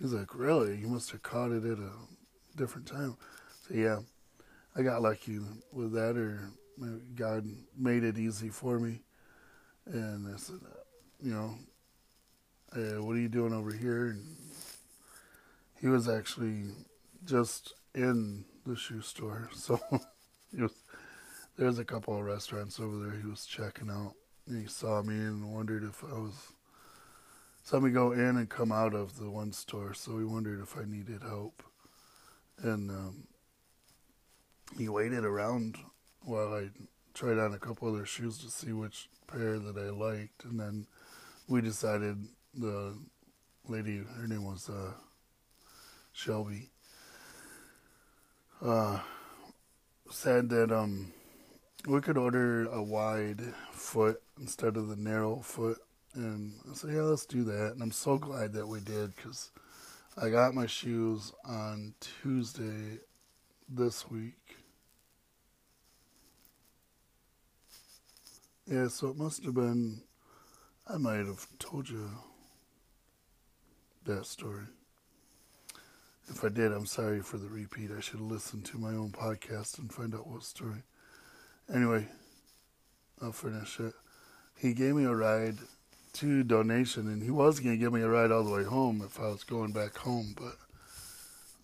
He's 0.00 0.12
like, 0.12 0.34
really? 0.34 0.76
You 0.76 0.88
must 0.88 1.10
have 1.12 1.22
caught 1.22 1.52
it 1.52 1.64
at 1.64 1.78
a 1.78 1.90
different 2.56 2.86
time. 2.86 3.16
So 3.66 3.74
yeah, 3.74 4.00
I 4.76 4.82
got 4.82 5.02
lucky 5.02 5.38
with 5.72 5.92
that, 5.92 6.16
or 6.16 6.50
God 7.14 7.46
made 7.76 8.04
it 8.04 8.18
easy 8.18 8.50
for 8.50 8.78
me. 8.78 9.00
And 9.86 10.32
I 10.32 10.36
said, 10.36 10.56
you 11.22 11.32
know, 11.32 11.54
hey, 12.74 12.98
what 12.98 13.16
are 13.16 13.20
you 13.20 13.28
doing 13.28 13.54
over 13.54 13.72
here? 13.72 14.08
And 14.08 14.36
he 15.80 15.88
was 15.88 16.08
actually 16.08 16.64
just 17.24 17.74
in 17.94 18.44
the 18.64 18.76
shoe 18.76 19.00
store. 19.00 19.50
So 19.56 19.80
was 20.52 20.72
there's 21.58 21.78
a 21.78 21.84
couple 21.84 22.16
of 22.16 22.24
restaurants 22.24 22.78
over 22.78 22.98
there 22.98 23.18
he 23.18 23.28
was 23.28 23.46
checking 23.46 23.90
out. 23.90 24.14
He 24.48 24.66
saw 24.66 25.02
me 25.02 25.14
and 25.14 25.52
wondered 25.52 25.84
if 25.84 26.04
I 26.04 26.12
was 26.12 26.52
saw 27.62 27.80
me 27.80 27.90
go 27.90 28.12
in 28.12 28.36
and 28.36 28.48
come 28.48 28.70
out 28.70 28.94
of 28.94 29.18
the 29.18 29.28
one 29.28 29.52
store, 29.52 29.92
so 29.92 30.18
he 30.18 30.24
wondered 30.24 30.60
if 30.62 30.76
I 30.76 30.84
needed 30.84 31.22
help. 31.22 31.64
And 32.62 32.90
um, 32.90 33.24
he 34.78 34.88
waited 34.88 35.24
around 35.24 35.76
while 36.22 36.54
I 36.54 36.68
tried 37.12 37.38
on 37.38 37.54
a 37.54 37.58
couple 37.58 37.92
other 37.92 38.06
shoes 38.06 38.38
to 38.38 38.50
see 38.50 38.72
which 38.72 39.08
pair 39.26 39.58
that 39.58 39.76
I 39.76 39.90
liked, 39.90 40.44
and 40.44 40.60
then 40.60 40.86
we 41.48 41.60
decided 41.60 42.16
the 42.54 42.96
lady, 43.66 44.02
her 44.20 44.28
name 44.28 44.44
was 44.44 44.68
uh, 44.68 44.92
Shelby, 46.16 46.70
uh, 48.62 49.00
said 50.10 50.48
that 50.48 50.72
um, 50.72 51.12
we 51.86 52.00
could 52.00 52.16
order 52.16 52.64
a 52.68 52.82
wide 52.82 53.42
foot 53.70 54.22
instead 54.40 54.78
of 54.78 54.88
the 54.88 54.96
narrow 54.96 55.36
foot. 55.40 55.76
And 56.14 56.54
I 56.70 56.74
said, 56.74 56.94
yeah, 56.94 57.02
let's 57.02 57.26
do 57.26 57.44
that. 57.44 57.72
And 57.74 57.82
I'm 57.82 57.92
so 57.92 58.16
glad 58.16 58.54
that 58.54 58.66
we 58.66 58.80
did 58.80 59.14
because 59.14 59.50
I 60.16 60.30
got 60.30 60.54
my 60.54 60.64
shoes 60.64 61.34
on 61.44 61.92
Tuesday 62.00 62.98
this 63.68 64.10
week. 64.10 64.56
Yeah, 68.66 68.88
so 68.88 69.10
it 69.10 69.18
must 69.18 69.44
have 69.44 69.54
been, 69.54 70.00
I 70.88 70.96
might 70.96 71.26
have 71.26 71.46
told 71.58 71.90
you 71.90 72.08
that 74.06 74.24
story. 74.24 74.64
If 76.28 76.44
I 76.44 76.48
did, 76.48 76.72
I'm 76.72 76.86
sorry 76.86 77.20
for 77.20 77.38
the 77.38 77.48
repeat. 77.48 77.90
I 77.96 78.00
should 78.00 78.18
have 78.18 78.30
listened 78.30 78.64
to 78.66 78.78
my 78.78 78.90
own 78.90 79.10
podcast 79.10 79.78
and 79.78 79.92
find 79.92 80.14
out 80.14 80.26
what 80.26 80.42
story. 80.42 80.82
Anyway, 81.72 82.08
I'll 83.22 83.32
finish 83.32 83.78
it. 83.80 83.94
He 84.56 84.74
gave 84.74 84.94
me 84.94 85.04
a 85.04 85.14
ride 85.14 85.58
to 86.14 86.42
donation, 86.42 87.08
and 87.08 87.22
he 87.22 87.30
was 87.30 87.60
going 87.60 87.76
to 87.76 87.78
give 87.78 87.92
me 87.92 88.02
a 88.02 88.08
ride 88.08 88.32
all 88.32 88.42
the 88.42 88.50
way 88.50 88.64
home 88.64 89.02
if 89.04 89.20
I 89.20 89.28
was 89.28 89.44
going 89.44 89.72
back 89.72 89.96
home, 89.96 90.34
but 90.36 90.56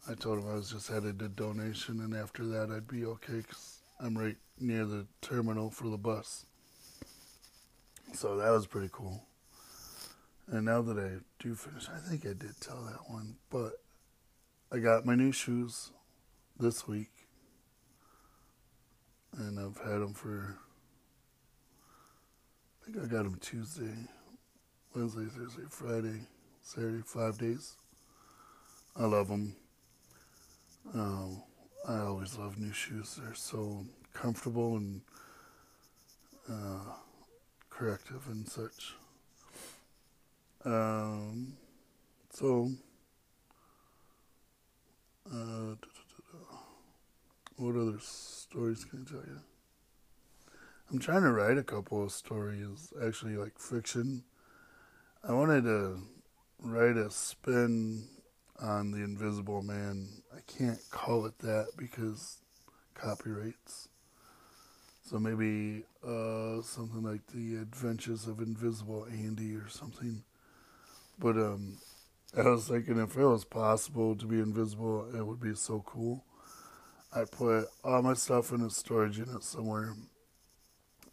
I 0.09 0.14
told 0.14 0.38
him 0.38 0.50
I 0.50 0.54
was 0.54 0.71
just 0.71 0.88
headed 0.88 1.19
to 1.19 1.28
donation, 1.28 2.00
and 2.00 2.14
after 2.14 2.45
that 2.47 2.71
I'd 2.71 2.88
be 2.88 3.04
okay 3.04 3.38
because 3.38 3.78
I'm 3.99 4.16
right 4.16 4.37
near 4.61 4.85
the 4.85 5.07
terminal 5.21 5.71
for 5.71 5.88
the 5.88 5.99
bus. 5.99 6.47
So 8.14 8.37
that 8.37 8.50
was 8.50 8.66
pretty 8.66 8.90
cool. 8.92 9.25
And 10.49 10.66
now 10.66 10.83
that 10.83 10.99
I 10.99 11.23
do 11.42 11.54
finish, 11.54 11.88
I 11.88 11.99
think 11.99 12.26
I 12.26 12.35
did 12.35 12.61
tell 12.61 12.83
that 12.83 13.11
one, 13.11 13.37
but 13.50 13.82
I 14.75 14.79
got 14.79 15.05
my 15.05 15.14
new 15.14 15.33
shoes 15.33 15.91
this 16.59 16.88
week, 16.88 17.11
and 19.37 19.61
I've 19.61 19.76
had 19.76 20.00
them 20.00 20.14
for. 20.14 20.57
I 22.81 22.85
think 22.87 22.97
I 22.97 23.07
got 23.07 23.25
them 23.25 23.38
Tuesday, 23.38 23.93
Wednesday, 24.95 25.26
Thursday, 25.26 25.64
Friday, 25.69 26.21
Saturday, 26.62 27.02
five 27.05 27.37
days. 27.37 27.75
I 28.97 29.05
love 29.05 29.29
them. 29.29 29.57
Um, 30.95 31.43
I 31.87 31.99
always 31.99 32.38
love 32.38 32.59
new 32.59 32.73
shoes. 32.73 33.21
They're 33.23 33.35
so 33.35 33.85
comfortable 34.14 34.79
and 34.79 35.02
uh, 36.50 36.95
corrective 37.69 38.26
and 38.31 38.49
such. 38.49 38.95
Um, 40.64 41.59
so, 42.33 42.71
uh, 45.33 45.75
what 47.56 47.76
other 47.76 47.99
stories 48.00 48.85
can 48.85 49.06
I 49.06 49.11
tell 49.11 49.23
you? 49.26 49.41
I'm 50.91 50.99
trying 50.99 51.23
to 51.23 51.33
write 51.33 51.56
a 51.56 51.63
couple 51.63 52.02
of 52.04 52.13
stories, 52.13 52.93
actually, 53.02 53.37
like 53.37 53.59
fiction. 53.59 54.25
I 55.26 55.33
wanted 55.33 55.65
to 55.65 56.02
write 56.59 56.97
a 56.97 57.11
spin 57.11 58.04
on 58.61 58.91
The 58.91 58.99
Invisible 58.99 59.63
Man. 59.63 60.09
I 60.37 60.41
can't 60.47 60.80
call 60.91 61.25
it 61.26 61.39
that 61.39 61.69
because 61.78 62.39
copyrights. 62.95 63.89
So 65.04 65.19
maybe 65.19 65.85
uh, 66.06 66.63
something 66.63 67.02
like 67.02 67.26
The 67.28 67.56
Adventures 67.56 68.26
of 68.26 68.41
Invisible 68.41 69.06
Andy 69.11 69.54
or 69.54 69.69
something. 69.69 70.25
But 71.19 71.37
um, 71.37 71.78
I 72.34 72.49
was 72.49 72.66
thinking 72.66 72.99
if 72.99 73.16
it 73.16 73.26
was 73.26 73.45
possible 73.45 74.16
to 74.16 74.25
be 74.25 74.40
invisible, 74.40 75.06
it 75.14 75.26
would 75.26 75.40
be 75.40 75.54
so 75.54 75.82
cool. 75.84 76.25
I 77.14 77.25
put 77.25 77.66
all 77.84 78.00
my 78.00 78.14
stuff 78.14 78.52
in 78.52 78.62
a 78.62 78.71
storage 78.71 79.18
unit 79.18 79.45
somewhere, 79.45 79.95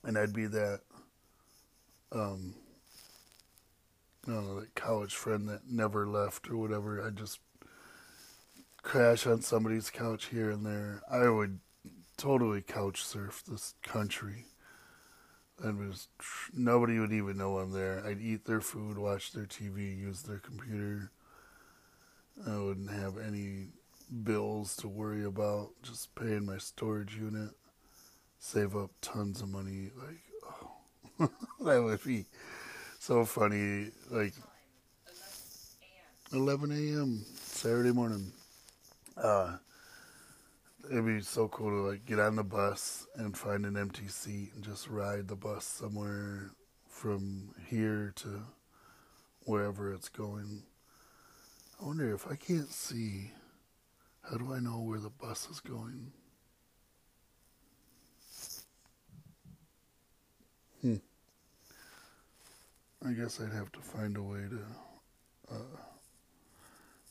and 0.06 0.18
I'd 0.18 0.32
be 0.32 0.46
that, 0.46 0.80
um, 2.14 2.56
don't 4.26 4.36
know, 4.36 4.60
that 4.62 4.76
college 4.76 5.14
friend 5.14 5.50
that 5.50 5.70
never 5.70 6.08
left 6.08 6.50
or 6.50 6.56
whatever. 6.56 7.06
I'd 7.06 7.18
just 7.18 7.40
crash 8.82 9.28
on 9.28 9.42
somebody's 9.42 9.90
couch 9.90 10.28
here 10.28 10.50
and 10.50 10.66
there. 10.66 11.02
I 11.12 11.28
would 11.28 11.60
totally 12.16 12.62
couch 12.62 13.04
surf 13.04 13.44
this 13.46 13.76
country. 13.84 14.46
And 15.62 15.90
was 15.90 16.08
nobody 16.54 17.00
would 17.00 17.12
even 17.12 17.38
know 17.38 17.58
I'm 17.58 17.72
there. 17.72 18.04
I'd 18.06 18.22
eat 18.22 18.46
their 18.46 18.62
food, 18.62 18.98
watch 18.98 19.34
their 19.34 19.46
TV, 19.46 19.98
use 19.98 20.22
their 20.22 20.38
computer. 20.40 21.12
I 22.48 22.58
wouldn't 22.58 22.92
have 22.92 23.18
any 23.18 23.68
bills 24.24 24.76
to 24.78 24.88
worry 24.88 25.26
about. 25.26 25.72
Just 25.84 26.16
paying 26.16 26.46
my 26.46 26.58
storage 26.58 27.16
unit, 27.18 27.50
save 28.40 28.76
up 28.76 28.92
tons 29.02 29.42
of 29.42 29.50
money. 29.50 29.92
Like, 29.98 30.24
oh, 31.20 31.30
that 31.66 31.84
would 31.84 32.04
be 32.04 32.26
so 33.00 33.26
funny. 33.26 33.92
Like, 34.10 34.34
11 36.32 36.72
a.m. 36.72 37.26
Saturday 37.36 37.92
morning. 37.92 38.32
Uh, 39.18 39.58
it'd 40.90 41.06
be 41.06 41.22
so 41.22 41.48
cool 41.48 41.70
to 41.70 41.90
like 41.90 42.06
get 42.06 42.20
on 42.20 42.36
the 42.36 42.44
bus 42.44 43.06
and 43.16 43.38
find 43.38 43.66
an 43.66 43.78
empty 43.78 44.08
seat 44.08 44.52
and 44.56 44.64
just 44.64 44.90
ride 44.90 45.28
the 45.28 45.36
bus 45.36 45.64
somewhere 45.64 46.52
from 46.88 47.54
here 47.68 48.12
to 48.16 48.42
wherever 49.46 49.94
it's 49.94 50.10
going. 50.10 50.64
I 51.82 51.86
wonder 51.86 52.14
if 52.14 52.28
I 52.30 52.36
can't 52.36 52.72
see, 52.72 53.32
how 54.30 54.38
do 54.38 54.54
I 54.54 54.60
know 54.60 54.80
where 54.80 55.00
the 55.00 55.10
bus 55.10 55.48
is 55.50 55.60
going? 55.60 56.12
Hmm. 60.82 60.96
I 63.06 63.12
guess 63.12 63.40
I'd 63.40 63.54
have 63.54 63.72
to 63.74 63.80
find 63.80 64.18
a 64.18 64.24
way 64.24 64.40
to 64.50 65.56
uh, 65.56 65.89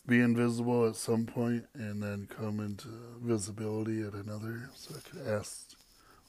be 0.08 0.20
invisible 0.20 0.88
at 0.88 0.96
some 0.96 1.26
point 1.26 1.66
and 1.74 2.02
then 2.02 2.26
come 2.34 2.60
into 2.60 2.88
visibility 3.22 4.00
at 4.00 4.14
another 4.14 4.70
so 4.74 4.94
I 4.96 5.00
could 5.06 5.28
ask, 5.28 5.74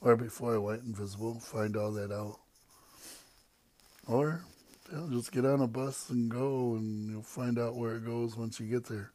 or 0.02 0.16
before 0.16 0.54
I 0.54 0.58
went 0.58 0.82
invisible, 0.82 1.40
find 1.40 1.76
all 1.76 1.90
that 1.92 2.12
out. 2.12 2.38
Or 4.06 4.42
just 5.10 5.32
get 5.32 5.46
on 5.46 5.62
a 5.62 5.66
bus 5.66 6.10
and 6.10 6.30
go, 6.30 6.74
and 6.74 7.10
you'll 7.10 7.22
find 7.22 7.58
out 7.58 7.76
where 7.76 7.96
it 7.96 8.04
goes 8.04 8.36
once 8.36 8.60
you 8.60 8.66
get 8.66 8.84
there. 8.84 9.12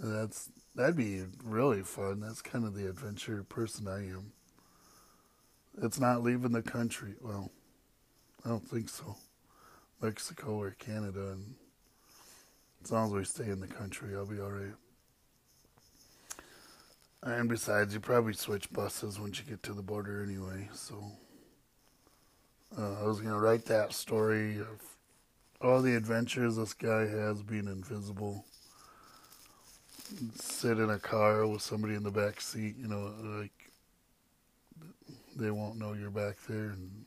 And 0.00 0.14
that's 0.14 0.50
that'd 0.74 0.96
be 0.96 1.22
really 1.42 1.82
fun. 1.82 2.20
That's 2.20 2.42
kind 2.42 2.66
of 2.66 2.74
the 2.74 2.88
adventure 2.88 3.42
person 3.44 3.88
I 3.88 4.08
am. 4.08 4.32
It's 5.82 5.98
not 5.98 6.22
leaving 6.22 6.52
the 6.52 6.62
country. 6.62 7.14
Well, 7.20 7.50
I 8.44 8.50
don't 8.50 8.68
think 8.68 8.88
so. 8.90 9.16
Mexico 10.02 10.60
or 10.60 10.76
Canada, 10.78 11.30
and 11.30 11.54
as 12.82 12.92
long 12.92 13.06
as 13.06 13.12
we 13.12 13.24
stay 13.24 13.50
in 13.50 13.60
the 13.60 13.66
country, 13.66 14.14
I'll 14.14 14.26
be 14.26 14.40
all 14.40 14.50
right. 14.50 14.74
And 17.22 17.48
besides, 17.48 17.92
you 17.94 18.00
probably 18.00 18.32
switch 18.32 18.72
buses 18.72 19.18
once 19.18 19.38
you 19.38 19.44
get 19.44 19.62
to 19.64 19.72
the 19.72 19.82
border 19.82 20.22
anyway. 20.22 20.68
So 20.72 21.12
uh, 22.78 23.02
I 23.02 23.04
was 23.04 23.20
gonna 23.20 23.38
write 23.38 23.64
that 23.66 23.92
story 23.92 24.58
of 24.58 24.80
all 25.60 25.82
the 25.82 25.96
adventures 25.96 26.56
this 26.56 26.74
guy 26.74 27.06
has 27.06 27.42
being 27.42 27.66
invisible. 27.66 28.44
Sit 30.34 30.78
in 30.78 30.90
a 30.90 30.98
car 30.98 31.46
with 31.46 31.60
somebody 31.60 31.94
in 31.94 32.02
the 32.02 32.10
back 32.10 32.40
seat, 32.40 32.76
you 32.78 32.86
know, 32.86 33.12
like 33.40 33.52
they 35.36 35.50
won't 35.50 35.78
know 35.78 35.92
you're 35.92 36.10
back 36.10 36.36
there, 36.48 36.70
and 36.70 37.04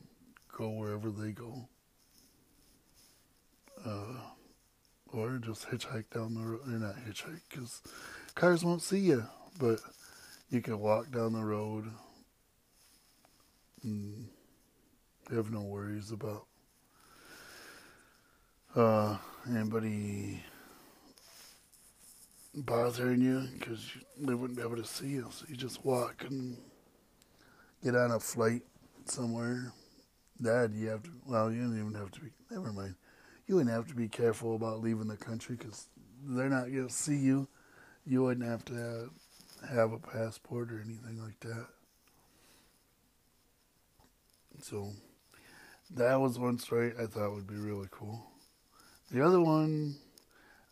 go 0.56 0.68
wherever 0.70 1.10
they 1.10 1.32
go. 1.32 1.68
Uh, 3.84 4.31
or 5.12 5.38
just 5.38 5.68
hitchhike 5.68 6.10
down 6.10 6.34
the 6.34 6.40
road. 6.40 6.60
Or 6.66 6.78
not 6.78 6.96
hitchhike, 6.96 7.40
because 7.50 7.82
cars 8.34 8.64
won't 8.64 8.82
see 8.82 8.98
you, 8.98 9.24
but 9.58 9.80
you 10.50 10.60
can 10.60 10.78
walk 10.78 11.10
down 11.10 11.32
the 11.32 11.44
road 11.44 11.90
and 13.82 14.28
have 15.30 15.50
no 15.50 15.62
worries 15.62 16.10
about 16.10 16.46
uh, 18.74 19.16
anybody 19.48 20.42
bothering 22.54 23.20
you 23.20 23.48
because 23.58 23.90
they 24.18 24.34
wouldn't 24.34 24.56
be 24.56 24.62
able 24.62 24.76
to 24.76 24.84
see 24.84 25.08
you. 25.08 25.28
So 25.30 25.46
you 25.48 25.56
just 25.56 25.84
walk 25.84 26.24
and 26.28 26.56
get 27.82 27.94
on 27.94 28.10
a 28.10 28.20
flight 28.20 28.62
somewhere. 29.06 29.72
Dad, 30.40 30.72
you 30.74 30.88
have 30.88 31.02
to. 31.04 31.10
Well, 31.26 31.52
you 31.52 31.62
don't 31.62 31.78
even 31.78 31.94
have 31.94 32.10
to 32.12 32.20
be. 32.20 32.28
Never 32.50 32.72
mind. 32.72 32.94
You 33.46 33.56
wouldn't 33.56 33.74
have 33.74 33.88
to 33.88 33.94
be 33.94 34.08
careful 34.08 34.54
about 34.54 34.80
leaving 34.80 35.08
the 35.08 35.16
country 35.16 35.56
because 35.56 35.86
they're 36.24 36.48
not 36.48 36.72
going 36.72 36.86
to 36.86 36.92
see 36.92 37.16
you. 37.16 37.48
You 38.06 38.22
wouldn't 38.22 38.48
have 38.48 38.64
to 38.66 39.10
have, 39.68 39.92
a 39.92 39.98
passport 39.98 40.70
or 40.72 40.80
anything 40.84 41.22
like 41.22 41.38
that. 41.40 41.66
So 44.60 44.90
that 45.90 46.20
was 46.20 46.38
one 46.38 46.58
story 46.58 46.92
I 47.00 47.06
thought 47.06 47.32
would 47.32 47.46
be 47.46 47.56
really 47.56 47.88
cool. 47.90 48.24
The 49.10 49.24
other 49.24 49.40
one, 49.40 49.96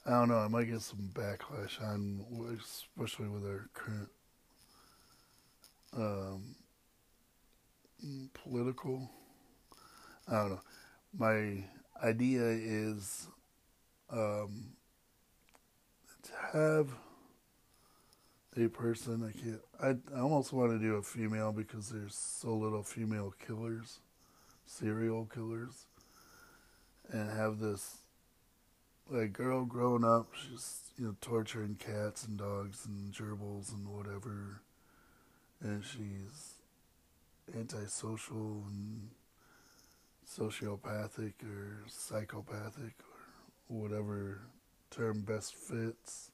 I 0.07 0.11
don't 0.11 0.29
know. 0.29 0.39
I 0.39 0.49
might 0.49 0.71
get 0.71 0.81
some 0.81 1.11
backlash 1.13 1.83
on, 1.83 2.25
especially 2.59 3.29
with 3.29 3.45
our 3.45 3.69
current 3.75 4.09
um, 5.97 6.55
political. 8.35 9.11
I 10.29 10.37
don't 10.37 10.51
know. 10.51 10.61
My 11.19 11.65
idea 12.03 12.43
is 12.43 13.29
um, 14.11 14.73
to 16.23 16.33
have 16.53 16.89
a 18.57 18.69
person. 18.69 19.25
I 19.25 19.39
can't. 19.39 19.61
I, 19.81 20.17
I 20.17 20.21
almost 20.21 20.53
want 20.53 20.73
to 20.73 20.79
do 20.79 20.97
a 20.97 21.03
female 21.03 21.53
because 21.53 21.89
there's 21.91 22.15
so 22.15 22.55
little 22.55 22.83
female 22.83 23.35
killers, 23.47 24.01
serial 24.67 25.29
killers, 25.33 25.87
and 27.11 27.31
have 27.31 27.59
this 27.59 27.99
like 29.09 29.33
girl 29.33 29.65
growing 29.65 30.05
up. 30.05 30.29
She's 30.35 30.93
you 30.99 31.07
know 31.07 31.17
torturing 31.21 31.77
cats 31.77 32.25
and 32.25 32.39
dogs 32.39 32.87
and 32.87 33.13
gerbils 33.13 33.73
and 33.73 33.89
whatever, 33.89 34.63
and 35.61 35.85
she's 35.85 36.55
antisocial 37.55 38.65
and 38.73 39.09
sociopathic 40.39 41.35
or 41.45 41.85
psychopathic 41.89 42.95
or 43.69 43.81
whatever 43.81 44.43
term 44.91 45.23
best 45.23 45.55
fits 45.55 46.31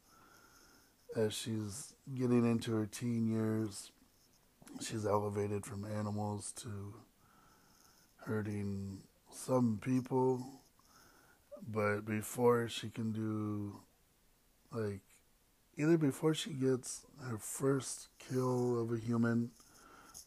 as 1.14 1.32
she's 1.32 1.94
getting 2.14 2.44
into 2.44 2.74
her 2.74 2.86
teen 2.86 3.30
years, 3.30 3.90
she's 4.80 5.06
elevated 5.06 5.64
from 5.64 5.84
animals 5.84 6.52
to 6.52 6.94
hurting 8.24 8.98
some 9.30 9.78
people. 9.82 10.46
But 11.66 12.04
before 12.04 12.68
she 12.68 12.90
can 12.90 13.12
do, 13.12 13.80
like, 14.70 15.00
either 15.78 15.96
before 15.96 16.34
she 16.34 16.50
gets 16.50 17.06
her 17.22 17.38
first 17.38 18.08
kill 18.18 18.80
of 18.80 18.92
a 18.92 18.98
human, 18.98 19.50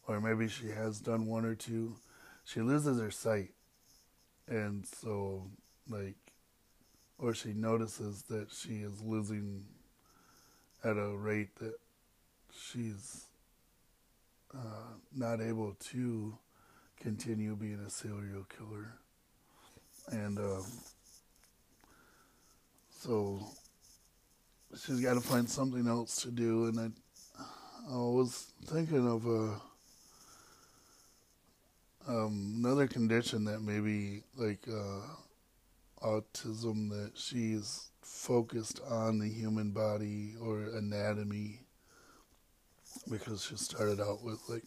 or 0.08 0.20
maybe 0.20 0.48
she 0.48 0.68
has 0.68 1.00
done 1.00 1.26
one 1.26 1.44
or 1.44 1.54
two, 1.54 1.94
she 2.44 2.60
loses 2.60 2.98
her 2.98 3.12
sight. 3.12 3.50
And 4.50 4.84
so, 4.84 5.46
like, 5.88 6.16
or 7.18 7.34
she 7.34 7.52
notices 7.52 8.24
that 8.24 8.48
she 8.50 8.78
is 8.78 9.00
losing 9.00 9.64
at 10.82 10.96
a 10.96 11.16
rate 11.16 11.54
that 11.60 11.74
she's 12.52 13.26
uh, 14.52 14.94
not 15.14 15.40
able 15.40 15.76
to 15.78 16.36
continue 17.00 17.54
being 17.54 17.80
a 17.86 17.90
serial 17.90 18.44
killer. 18.56 18.94
And 20.10 20.38
um, 20.38 20.64
so 22.90 23.46
she's 24.84 25.00
got 25.00 25.14
to 25.14 25.20
find 25.20 25.48
something 25.48 25.86
else 25.86 26.22
to 26.22 26.30
do. 26.32 26.66
And 26.66 26.80
I, 26.80 27.42
I 27.92 27.96
was 27.96 28.52
thinking 28.66 29.06
of 29.06 29.26
a, 29.26 29.60
um, 32.08 32.54
another 32.58 32.86
condition 32.86 33.44
that 33.44 33.60
maybe 33.60 34.22
like 34.36 34.66
uh, 34.68 35.00
autism 36.02 36.88
that 36.90 37.12
she's 37.14 37.90
focused 38.02 38.80
on 38.88 39.18
the 39.18 39.28
human 39.28 39.70
body 39.70 40.34
or 40.40 40.62
anatomy 40.76 41.60
because 43.08 43.44
she 43.44 43.56
started 43.56 44.00
out 44.00 44.22
with 44.22 44.40
like 44.48 44.64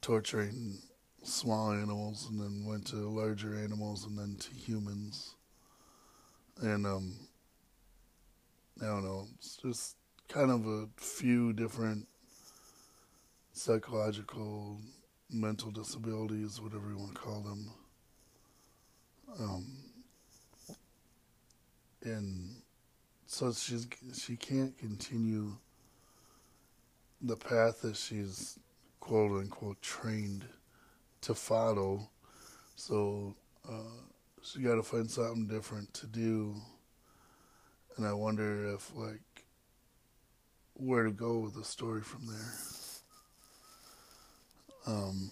torturing 0.00 0.78
small 1.22 1.72
animals 1.72 2.28
and 2.28 2.40
then 2.40 2.64
went 2.66 2.86
to 2.86 2.96
larger 2.96 3.54
animals 3.56 4.04
and 4.06 4.18
then 4.18 4.36
to 4.38 4.50
humans. 4.54 5.36
And 6.60 6.86
um 6.86 7.14
I 8.80 8.86
don't 8.86 9.04
know, 9.04 9.28
it's 9.38 9.56
just 9.56 9.96
kind 10.28 10.50
of 10.50 10.66
a 10.66 10.88
few 10.96 11.52
different 11.52 12.08
psychological 13.52 14.80
mental 15.32 15.70
disabilities, 15.70 16.60
whatever 16.60 16.88
you 16.90 16.98
want 16.98 17.14
to 17.14 17.20
call 17.20 17.40
them. 17.40 17.70
Um 19.38 19.66
and 22.04 22.56
so 23.26 23.52
she's 23.52 23.86
she 24.14 24.36
can't 24.36 24.76
continue 24.78 25.56
the 27.20 27.36
path 27.36 27.80
that 27.82 27.96
she's 27.96 28.58
quote 29.00 29.40
unquote 29.40 29.80
trained 29.80 30.44
to 31.22 31.34
follow. 31.34 32.08
So 32.76 33.34
uh, 33.68 34.02
she 34.42 34.60
got 34.60 34.74
to 34.74 34.82
find 34.82 35.10
something 35.10 35.46
different 35.46 35.94
to 35.94 36.06
do, 36.06 36.54
and 37.96 38.06
I 38.06 38.12
wonder 38.12 38.66
if 38.74 38.94
like 38.94 39.44
where 40.74 41.04
to 41.04 41.12
go 41.12 41.38
with 41.38 41.54
the 41.54 41.64
story 41.64 42.02
from 42.02 42.26
there. 42.26 42.81
Um, 44.86 45.30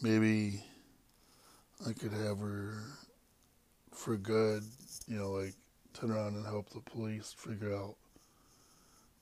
maybe 0.00 0.62
I 1.88 1.92
could 1.92 2.12
have 2.12 2.38
her 2.38 2.74
for 3.92 4.16
good, 4.16 4.64
you 5.06 5.18
know, 5.18 5.30
like 5.30 5.54
turn 5.94 6.10
around 6.10 6.34
and 6.34 6.46
help 6.46 6.70
the 6.70 6.80
police 6.80 7.34
figure 7.36 7.74
out 7.74 7.96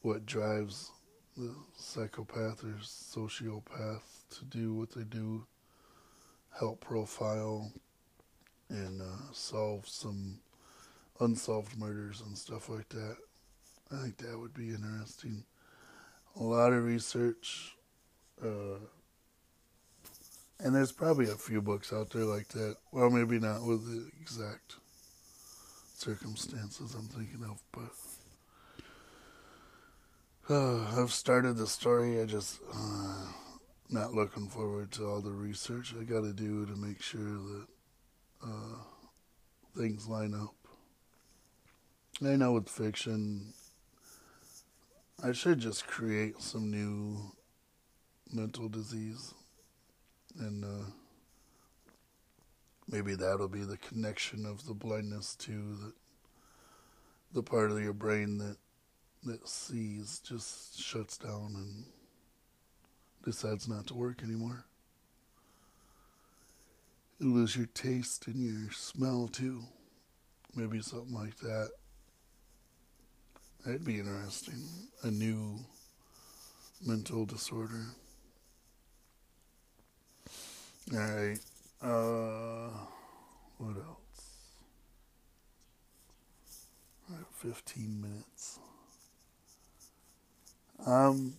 what 0.02 0.26
drives 0.26 0.90
the 1.36 1.54
psychopath 1.76 2.64
or 2.64 2.74
sociopath 2.82 4.02
to 4.30 4.44
do 4.46 4.74
what 4.74 4.90
they 4.90 5.04
do, 5.04 5.46
help 6.58 6.80
profile 6.80 7.70
and 8.68 9.00
uh, 9.00 9.32
solve 9.32 9.86
some 9.86 10.38
unsolved 11.20 11.78
murders 11.78 12.22
and 12.26 12.36
stuff 12.36 12.68
like 12.68 12.88
that. 12.88 13.16
I 13.92 14.02
think 14.02 14.18
that 14.18 14.38
would 14.38 14.54
be 14.54 14.70
interesting. 14.70 15.44
A 16.38 16.42
lot 16.42 16.72
of 16.72 16.84
research, 16.84 17.76
uh, 18.42 18.78
and 20.62 20.74
there's 20.74 20.92
probably 20.92 21.30
a 21.30 21.36
few 21.36 21.62
books 21.62 21.92
out 21.92 22.10
there 22.10 22.24
like 22.24 22.48
that. 22.48 22.76
Well, 22.92 23.10
maybe 23.10 23.38
not 23.38 23.62
with 23.62 23.84
the 23.86 24.10
exact 24.20 24.76
circumstances 25.94 26.94
I'm 26.94 27.06
thinking 27.06 27.44
of, 27.44 27.62
but 27.72 27.92
uh, 30.54 31.00
I've 31.00 31.12
started 31.12 31.56
the 31.56 31.66
story. 31.66 32.20
I 32.20 32.26
just 32.26 32.58
uh, 32.74 33.26
not 33.88 34.14
looking 34.14 34.48
forward 34.48 34.92
to 34.92 35.08
all 35.08 35.20
the 35.20 35.30
research 35.30 35.94
I 35.98 36.04
got 36.04 36.22
to 36.22 36.32
do 36.32 36.66
to 36.66 36.76
make 36.76 37.00
sure 37.00 37.20
that 37.20 37.66
uh, 38.44 38.78
things 39.76 40.08
line 40.08 40.34
up. 40.34 40.54
I 42.22 42.36
know 42.36 42.52
with 42.52 42.68
fiction, 42.68 43.54
I 45.22 45.32
should 45.32 45.58
just 45.58 45.86
create 45.86 46.42
some 46.42 46.70
new 46.70 47.32
mental 48.32 48.68
disease 48.68 49.32
and 50.38 50.64
uh, 50.64 50.90
maybe 52.88 53.14
that'll 53.14 53.48
be 53.48 53.64
the 53.64 53.76
connection 53.78 54.46
of 54.46 54.66
the 54.66 54.74
blindness 54.74 55.34
to 55.36 55.52
the 55.52 55.92
the 57.32 57.42
part 57.42 57.70
of 57.70 57.80
your 57.80 57.92
brain 57.92 58.38
that 58.38 58.56
that 59.22 59.48
sees 59.48 60.20
just 60.20 60.80
shuts 60.80 61.16
down 61.18 61.52
and 61.54 61.84
decides 63.24 63.68
not 63.68 63.86
to 63.86 63.94
work 63.94 64.22
anymore. 64.22 64.64
You 67.18 67.32
lose 67.32 67.54
your 67.54 67.66
taste 67.66 68.26
and 68.26 68.36
your 68.36 68.72
smell 68.72 69.28
too. 69.28 69.62
Maybe 70.54 70.80
something 70.80 71.14
like 71.14 71.36
that. 71.40 71.70
That'd 73.64 73.84
be 73.84 73.98
interesting. 73.98 74.62
A 75.02 75.10
new 75.10 75.58
mental 76.84 77.26
disorder. 77.26 77.84
All 80.92 80.98
right. 80.98 81.38
Uh, 81.80 82.68
what 83.58 83.76
else? 83.76 84.56
All 87.08 87.16
right, 87.16 87.26
15 87.32 88.00
minutes. 88.00 88.58
Um, 90.84 91.34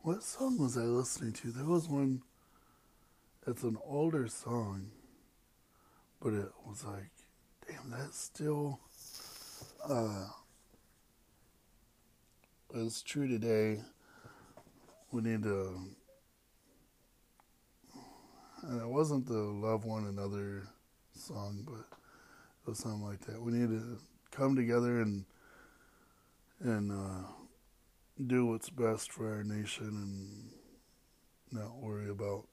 what 0.00 0.24
song 0.24 0.58
was 0.58 0.76
I 0.76 0.80
listening 0.80 1.32
to? 1.34 1.52
There 1.52 1.64
was 1.64 1.88
one, 1.88 2.22
it's 3.46 3.62
an 3.62 3.78
older 3.84 4.26
song, 4.26 4.90
but 6.20 6.32
it 6.32 6.50
was 6.66 6.84
like, 6.84 7.10
damn, 7.68 7.90
that's 7.90 8.18
still 8.18 8.80
uh, 9.88 10.26
is 12.74 13.02
true 13.02 13.28
today. 13.28 13.80
We 15.10 15.22
need 15.22 15.42
to. 15.42 15.78
And 18.62 18.80
it 18.80 18.88
wasn't 18.88 19.26
the 19.26 19.34
love 19.34 19.84
one 19.84 20.06
another 20.06 20.62
song, 21.14 21.64
but 21.66 21.96
it 22.64 22.70
was 22.70 22.78
something 22.78 23.02
like 23.02 23.20
that. 23.26 23.42
We 23.42 23.52
need 23.52 23.68
to 23.68 23.98
come 24.30 24.56
together 24.56 25.02
and 25.02 25.24
and 26.60 26.92
uh, 26.92 27.26
do 28.26 28.46
what's 28.46 28.70
best 28.70 29.12
for 29.12 29.34
our 29.34 29.42
nation 29.42 29.88
and 29.88 30.50
not 31.50 31.76
worry 31.76 32.08
about 32.08 32.46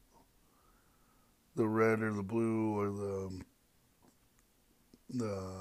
the 1.55 1.67
red 1.67 2.01
or 2.01 2.11
the 2.11 2.23
blue 2.23 2.77
or 2.77 2.87
the 2.87 3.41
the 5.11 5.53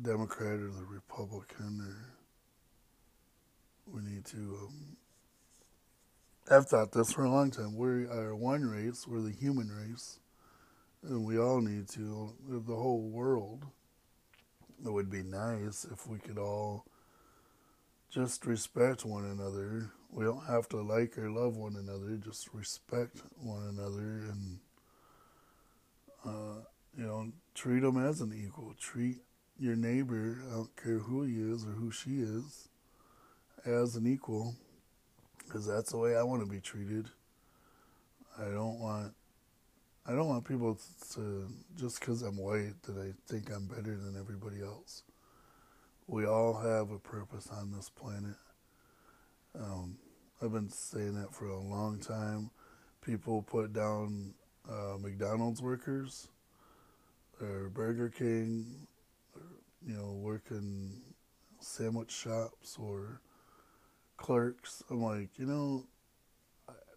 Democrat 0.00 0.60
or 0.60 0.70
the 0.70 0.86
Republican 0.88 1.80
or 1.80 2.21
we 3.86 4.02
need 4.02 4.24
to 4.26 4.36
um, 4.36 4.96
I've 6.50 6.66
thought 6.66 6.92
this 6.92 7.12
for 7.12 7.24
a 7.24 7.30
long 7.30 7.50
time. 7.50 7.76
We 7.76 8.06
are 8.06 8.34
one 8.34 8.62
race, 8.64 9.06
we're 9.06 9.20
the 9.20 9.30
human 9.30 9.68
race, 9.68 10.18
and 11.02 11.24
we 11.24 11.38
all 11.38 11.60
need 11.60 11.88
to 11.90 12.34
the 12.48 12.74
whole 12.74 13.08
world. 13.08 13.64
It 14.84 14.92
would 14.92 15.10
be 15.10 15.22
nice 15.22 15.86
if 15.90 16.08
we 16.08 16.18
could 16.18 16.38
all 16.38 16.84
just 18.10 18.44
respect 18.44 19.04
one 19.04 19.24
another. 19.24 19.92
We 20.10 20.24
don't 20.24 20.44
have 20.46 20.68
to 20.70 20.82
like 20.82 21.16
or 21.16 21.30
love 21.30 21.56
one 21.56 21.76
another, 21.76 22.16
just 22.16 22.52
respect 22.52 23.22
one 23.36 23.68
another 23.68 24.26
and 24.30 24.58
uh, 26.24 26.64
you 26.96 27.04
know, 27.04 27.32
treat 27.54 27.80
them 27.80 28.04
as 28.04 28.20
an 28.20 28.32
equal. 28.32 28.74
Treat 28.78 29.18
your 29.58 29.76
neighbor, 29.76 30.42
I 30.50 30.54
don't 30.54 30.76
care 30.76 30.98
who 30.98 31.22
he 31.22 31.40
is 31.40 31.64
or 31.64 31.70
who 31.70 31.90
she 31.90 32.20
is, 32.20 32.68
as 33.64 33.96
an 33.96 34.06
equal, 34.06 34.54
because 35.38 35.66
that's 35.66 35.92
the 35.92 35.98
way 35.98 36.16
I 36.16 36.22
want 36.22 36.42
to 36.42 36.50
be 36.50 36.60
treated. 36.60 37.08
I 38.38 38.44
don't 38.44 38.80
want, 38.80 39.12
I 40.06 40.12
don't 40.12 40.28
want 40.28 40.46
people 40.46 40.78
to 41.14 41.46
just 41.76 42.00
because 42.00 42.22
I'm 42.22 42.36
white 42.36 42.82
that 42.84 42.96
I 42.98 43.12
think 43.30 43.50
I'm 43.50 43.66
better 43.66 43.96
than 43.96 44.16
everybody 44.18 44.62
else. 44.62 45.02
We 46.06 46.26
all 46.26 46.54
have 46.54 46.90
a 46.90 46.98
purpose 46.98 47.48
on 47.50 47.72
this 47.72 47.88
planet. 47.88 48.36
Um, 49.54 49.98
I've 50.42 50.52
been 50.52 50.70
saying 50.70 51.14
that 51.14 51.32
for 51.32 51.46
a 51.46 51.60
long 51.60 52.00
time. 52.00 52.50
People 53.00 53.42
put 53.42 53.72
down 53.72 54.34
uh, 54.68 54.96
McDonald's 55.00 55.62
workers 55.62 56.28
or 57.40 57.68
Burger 57.68 58.08
King, 58.08 58.86
or, 59.34 59.42
you 59.86 59.94
know, 59.94 60.12
working 60.20 61.00
sandwich 61.60 62.10
shops 62.10 62.76
or 62.78 63.20
clerks. 64.22 64.84
I'm 64.88 65.02
like, 65.02 65.30
you 65.36 65.46
know, 65.46 65.84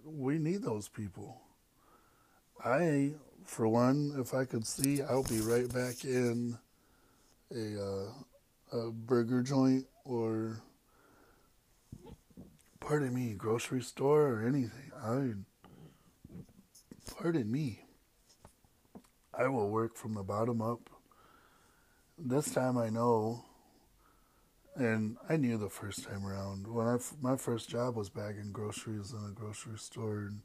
we 0.05 0.37
need 0.37 0.61
those 0.61 0.87
people. 0.87 1.41
I, 2.63 3.13
for 3.43 3.67
one, 3.67 4.15
if 4.19 4.33
I 4.33 4.45
could 4.45 4.65
see, 4.65 5.01
I'll 5.01 5.23
be 5.23 5.41
right 5.41 5.67
back 5.67 6.05
in 6.05 6.57
a, 7.53 7.81
uh, 7.81 8.77
a 8.77 8.91
burger 8.91 9.41
joint 9.41 9.85
or, 10.05 10.61
pardon 12.79 13.13
me, 13.13 13.33
grocery 13.33 13.81
store 13.81 14.27
or 14.27 14.47
anything. 14.47 14.91
I, 15.03 15.33
pardon 17.17 17.51
me. 17.51 17.81
I 19.37 19.47
will 19.47 19.69
work 19.69 19.95
from 19.95 20.13
the 20.13 20.23
bottom 20.23 20.61
up. 20.61 20.91
This 22.17 22.53
time 22.53 22.77
I 22.77 22.89
know, 22.89 23.43
and 24.75 25.17
I 25.29 25.37
knew 25.37 25.57
the 25.57 25.69
first 25.69 26.03
time 26.03 26.25
around. 26.25 26.67
When 26.67 26.87
I 26.87 26.97
my 27.21 27.37
first 27.37 27.69
job 27.69 27.95
was 27.95 28.09
bagging 28.09 28.51
groceries 28.51 29.13
in 29.13 29.25
a 29.25 29.33
grocery 29.33 29.77
store 29.77 30.29
in, 30.29 30.41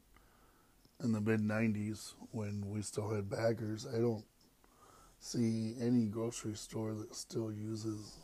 in 1.03 1.13
the 1.13 1.21
mid 1.21 1.41
'90s 1.41 2.15
when 2.31 2.71
we 2.71 2.83
still 2.83 3.11
had 3.11 3.29
baggers. 3.29 3.87
I 3.87 3.99
don't 3.99 4.25
see 5.19 5.75
any 5.81 6.07
grocery 6.07 6.55
store 6.55 6.95
that 6.95 7.15
still 7.15 7.53
uses 7.53 8.17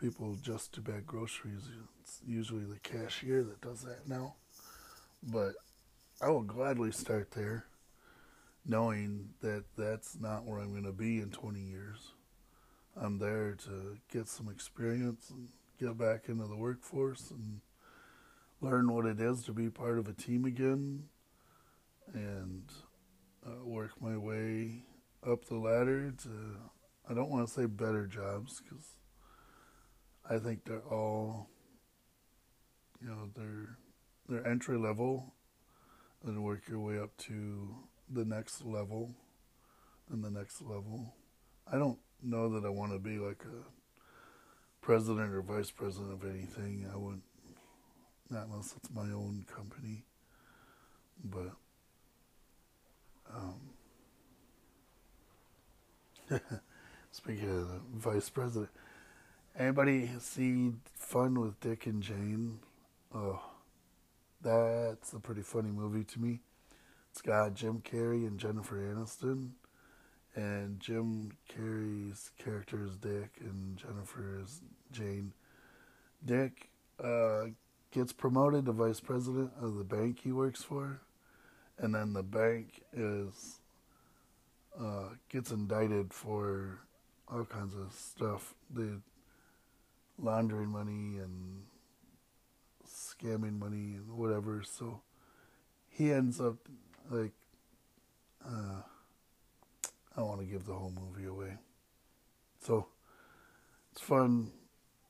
people 0.00 0.36
just 0.40 0.72
to 0.74 0.80
bag 0.80 1.06
groceries. 1.06 1.68
It's 2.00 2.20
usually 2.26 2.64
the 2.64 2.78
cashier 2.78 3.42
that 3.44 3.60
does 3.60 3.82
that 3.82 4.08
now. 4.08 4.34
But 5.22 5.54
I 6.20 6.28
will 6.30 6.42
gladly 6.42 6.92
start 6.92 7.32
there 7.32 7.66
knowing 8.64 9.30
that 9.40 9.64
that's 9.76 10.18
not 10.20 10.44
where 10.44 10.60
I'm 10.60 10.70
going 10.70 10.84
to 10.84 10.92
be 10.92 11.18
in 11.18 11.30
20 11.30 11.60
years. 11.60 12.12
I'm 13.00 13.18
there 13.18 13.56
to 13.64 13.96
get 14.12 14.28
some 14.28 14.48
experience 14.48 15.30
and 15.30 15.48
get 15.80 15.96
back 15.96 16.28
into 16.28 16.46
the 16.46 16.56
workforce 16.56 17.30
and 17.30 17.60
learn 18.60 18.92
what 18.92 19.06
it 19.06 19.20
is 19.20 19.42
to 19.44 19.52
be 19.52 19.70
part 19.70 19.98
of 19.98 20.08
a 20.08 20.12
team 20.12 20.44
again 20.44 21.04
and 22.12 22.64
uh, 23.46 23.64
work 23.64 23.90
my 24.00 24.16
way 24.16 24.84
up 25.28 25.44
the 25.46 25.56
ladder 25.56 26.12
to, 26.22 26.30
I 27.08 27.14
don't 27.14 27.30
want 27.30 27.46
to 27.46 27.52
say 27.52 27.66
better 27.66 28.06
jobs 28.06 28.60
because 28.60 28.84
I 30.28 30.38
think 30.38 30.64
they're 30.64 30.86
all, 30.88 31.48
you 33.00 33.08
know, 33.08 33.30
they're, 33.34 33.78
they're 34.28 34.46
entry 34.46 34.78
level 34.78 35.34
and 36.24 36.44
work 36.44 36.68
your 36.68 36.78
way 36.78 36.98
up 36.98 37.16
to 37.16 37.74
the 38.08 38.24
next 38.24 38.64
level 38.64 39.14
and 40.10 40.22
the 40.22 40.30
next 40.30 40.60
level. 40.60 41.14
I 41.66 41.78
don't 41.78 41.98
know 42.24 42.48
that 42.50 42.66
I 42.66 42.70
want 42.70 42.92
to 42.92 42.98
be 42.98 43.18
like 43.18 43.42
a 43.44 43.64
president 44.84 45.32
or 45.32 45.42
vice 45.42 45.70
president 45.70 46.12
of 46.12 46.24
anything. 46.28 46.86
I 46.92 46.96
wouldn't, 46.96 47.22
not 48.30 48.46
unless 48.46 48.74
it's 48.76 48.90
my 48.90 49.02
own 49.02 49.44
company. 49.54 50.04
But, 51.24 51.52
um, 53.32 53.60
speaking 57.12 57.48
of 57.48 57.68
the 57.68 57.80
vice 57.94 58.28
president, 58.28 58.70
anybody 59.58 60.10
see 60.20 60.72
Fun 60.96 61.40
with 61.40 61.60
Dick 61.60 61.86
and 61.86 62.02
Jane? 62.02 62.58
Oh, 63.14 63.40
that's 64.40 65.12
a 65.12 65.20
pretty 65.20 65.42
funny 65.42 65.70
movie 65.70 66.04
to 66.04 66.20
me. 66.20 66.40
It's 67.10 67.20
got 67.20 67.54
Jim 67.54 67.82
Carrey 67.84 68.26
and 68.26 68.38
Jennifer 68.38 68.76
Aniston. 68.76 69.50
And 70.34 70.80
Jim 70.80 71.32
Carrey's 71.50 72.30
character 72.38 72.84
is 72.84 72.96
Dick, 72.96 73.32
and 73.40 73.76
Jennifer 73.76 74.40
is 74.42 74.62
Jane. 74.90 75.32
Dick 76.24 76.70
uh, 77.02 77.46
gets 77.90 78.12
promoted 78.12 78.64
to 78.66 78.72
vice 78.72 79.00
president 79.00 79.50
of 79.60 79.76
the 79.76 79.84
bank 79.84 80.20
he 80.22 80.32
works 80.32 80.62
for, 80.62 81.02
and 81.78 81.94
then 81.94 82.14
the 82.14 82.22
bank 82.22 82.82
is 82.94 83.60
uh, 84.78 85.10
gets 85.28 85.50
indicted 85.50 86.12
for 86.14 86.78
all 87.30 87.44
kinds 87.44 87.74
of 87.74 87.92
stuff. 87.92 88.54
The 88.72 89.00
laundering 90.18 90.68
money 90.68 91.18
and 91.18 91.64
scamming 92.86 93.58
money 93.58 93.96
and 93.96 94.16
whatever. 94.16 94.62
So 94.64 95.02
he 95.88 96.12
ends 96.12 96.40
up 96.40 96.56
like 97.10 97.32
uh, 98.46 98.82
I 100.14 100.20
don't 100.20 100.28
want 100.28 100.40
to 100.40 100.46
give 100.46 100.66
the 100.66 100.74
whole 100.74 100.92
movie 100.92 101.26
away. 101.26 101.54
So 102.60 102.86
it's 103.92 104.00
fun, 104.00 104.50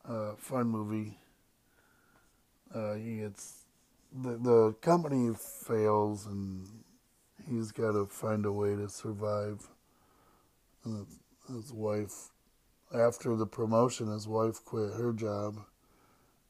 uh, 0.09 0.35
fun 0.37 0.69
movie. 0.69 1.19
Uh, 2.75 2.95
the 2.95 4.39
the 4.39 4.75
company 4.81 5.35
fails 5.35 6.27
and 6.27 6.67
he's 7.49 7.73
got 7.73 7.93
to 7.93 8.07
find 8.07 8.47
a 8.47 8.53
way 8.53 8.77
to 8.77 8.89
survive. 8.89 9.69
And 10.85 11.07
his 11.49 11.73
wife, 11.73 12.31
after 12.95 13.37
the 13.37 13.47
promotion, 13.47 14.09
his 14.09 14.27
wife 14.27 14.65
quit 14.65 14.95
her 14.95 15.13
job, 15.13 15.59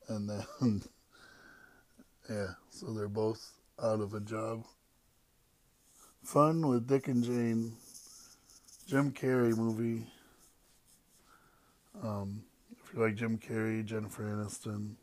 and 0.08 0.28
then 0.28 0.44
yeah, 2.30 2.48
so 2.70 2.92
they're 2.92 3.08
both 3.08 3.52
out 3.82 4.00
of 4.00 4.14
a 4.14 4.20
job. 4.20 4.64
Fun 6.22 6.68
with 6.68 6.86
Dick 6.86 7.08
and 7.08 7.24
Jane, 7.24 7.72
Jim 8.92 9.10
Carrey 9.10 9.56
movie. 9.56 10.04
Um, 12.04 12.42
if 12.72 12.92
you 12.92 13.02
like 13.02 13.14
Jim 13.14 13.38
Carrey, 13.38 13.82
Jennifer 13.82 14.24
Aniston, 14.24 14.96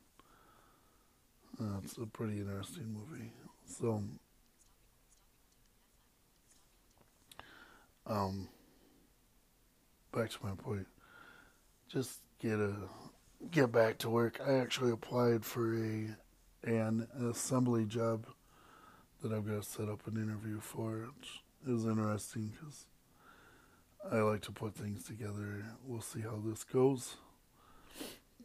uh, 1.59 1.79
it's 1.83 1.97
a 1.97 2.05
pretty 2.05 2.37
interesting 2.37 2.85
movie. 2.93 3.31
So, 3.65 4.03
um, 8.05 8.47
back 10.11 10.29
to 10.29 10.37
my 10.43 10.53
point. 10.53 10.85
Just 11.91 12.19
get 12.39 12.59
a 12.59 12.75
get 13.49 13.71
back 13.71 13.97
to 13.97 14.09
work. 14.11 14.39
I 14.47 14.57
actually 14.59 14.91
applied 14.91 15.43
for 15.43 15.73
a 15.73 16.09
an 16.63 17.07
assembly 17.31 17.85
job 17.85 18.27
that 19.23 19.33
I've 19.33 19.47
got 19.47 19.63
to 19.63 19.67
set 19.67 19.89
up 19.89 20.05
an 20.05 20.17
interview 20.17 20.59
for. 20.59 21.07
It 21.67 21.71
was 21.71 21.85
interesting 21.87 22.53
because 22.55 22.85
I 24.11 24.17
like 24.17 24.41
to 24.41 24.51
put 24.51 24.75
things 24.75 25.03
together. 25.03 25.65
We'll 25.85 26.01
see 26.01 26.21
how 26.21 26.39
this 26.43 26.63
goes. 26.63 27.17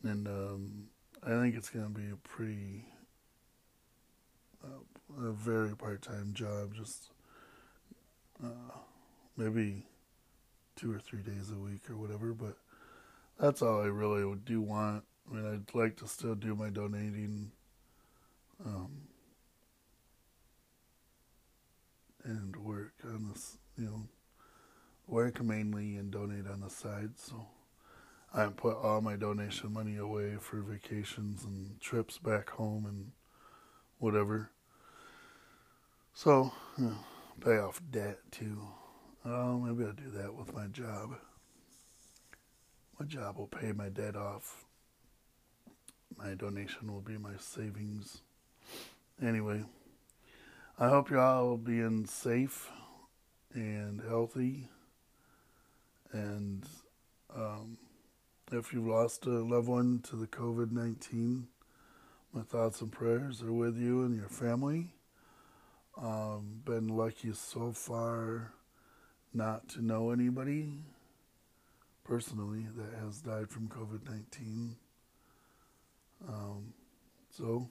And 0.03 0.27
um, 0.27 0.85
I 1.23 1.31
think 1.41 1.55
it's 1.55 1.71
going 1.71 1.87
to 1.87 2.01
be 2.01 2.11
a 2.11 2.17
pretty, 2.17 2.87
uh, 4.63 5.27
a 5.27 5.33
very 5.33 5.77
part 5.77 6.03
time 6.03 6.33
job, 6.35 6.75
just 6.75 7.11
uh, 8.43 8.79
maybe 9.37 9.87
two 10.77 10.93
or 10.93 10.99
three 10.99 11.23
days 11.23 11.51
a 11.51 11.59
week 11.59 11.89
or 11.89 11.97
whatever. 11.97 12.33
But 12.33 12.57
that's 13.39 13.63
all 13.63 13.81
I 13.81 13.87
really 13.87 14.39
do 14.45 14.61
want. 14.61 15.05
I 15.31 15.35
mean, 15.35 15.47
I'd 15.47 15.75
like 15.75 15.97
to 15.97 16.09
still 16.09 16.35
do 16.35 16.55
my 16.55 16.71
donating. 16.71 17.53
Um, 18.65 19.09
and 22.25 22.57
work 22.57 22.95
on 23.05 23.29
this, 23.33 23.59
you 23.77 23.85
know, 23.85 24.03
work 25.07 25.43
mainly 25.43 25.97
and 25.97 26.11
donate 26.11 26.47
on 26.47 26.61
the 26.61 26.71
side. 26.71 27.11
So 27.17 27.47
I 28.33 28.47
put 28.47 28.77
all 28.77 29.01
my 29.01 29.17
donation 29.17 29.73
money 29.73 29.97
away 29.97 30.37
for 30.41 30.61
vacations 30.61 31.45
and 31.45 31.81
trips 31.81 32.19
back 32.19 32.51
home 32.51 32.87
and 32.87 33.13
whatever. 33.99 34.51
So, 36.13 36.53
you 36.79 36.85
know, 36.87 36.97
pay 37.41 37.59
off 37.59 37.81
debt 37.91 38.19
too. 38.31 38.69
Oh, 39.25 39.59
maybe 39.59 39.85
I'll 39.85 39.93
do 39.93 40.11
that 40.17 40.35
with 40.35 40.55
my 40.55 40.67
job. 40.67 41.17
My 42.99 43.07
job 43.07 43.39
will 43.39 43.49
pay 43.49 43.73
my 43.73 43.89
debt 43.89 44.17
off. 44.17 44.65
My 46.17 46.35
donation 46.35 46.93
will 46.93 47.01
be 47.01 47.19
my 47.19 47.37
savings. 47.39 48.23
Anyway, 49.23 49.65
I 50.79 50.89
hope 50.89 51.11
y'all 51.11 51.21
are 51.21 51.51
all 51.51 51.57
being 51.57 52.07
safe 52.07 52.71
and 53.53 54.01
healthy. 54.01 54.69
And 56.15 56.65
um, 57.35 57.77
if 58.53 58.73
you've 58.73 58.87
lost 58.87 59.27
a 59.27 59.31
loved 59.31 59.67
one 59.67 59.99
to 60.05 60.17
the 60.17 60.29
COVID 60.29 60.71
19, 60.71 61.49
my 62.33 62.43
thoughts 62.43 62.81
and 62.81 62.93
prayers 62.93 63.43
are 63.43 63.53
with 63.53 63.77
you 63.77 64.05
and 64.05 64.15
your 64.15 64.29
family. 64.29 64.95
Um, 66.01 66.61
been 66.65 66.87
lucky 66.87 67.33
so 67.33 67.73
far 67.73 68.53
not 69.33 69.69
to 69.71 69.85
know 69.85 70.11
anybody 70.11 70.85
personally 72.05 72.67
that 72.77 73.05
has 73.05 73.21
died 73.21 73.51
from 73.51 73.69
COVID 73.69 74.09
19. 74.09 74.77
Um, 76.29 76.75
so 77.31 77.69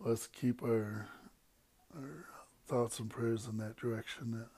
let's 0.00 0.28
keep 0.28 0.62
our, 0.62 1.08
our 1.94 2.24
thoughts 2.66 3.00
and 3.00 3.10
prayers 3.10 3.46
in 3.46 3.58
that 3.58 3.76
direction 3.76 4.30
that 4.32 4.48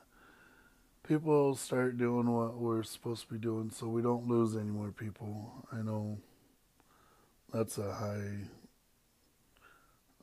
people 1.07 1.55
start 1.55 1.97
doing 1.99 2.29
what 2.31 2.57
we're 2.57 2.83
supposed 2.83 3.29
to 3.29 3.35
be 3.35 3.39
doing 3.39 3.71
so 3.71 3.87
we 3.87 4.03
don't 4.03 4.29
lose 4.29 4.57
any 4.57 4.71
more 4.71 4.91
people. 4.91 5.67
I 5.73 5.77
know 5.83 6.19
that's 7.53 7.79
a 7.79 7.93
high, 7.93 8.39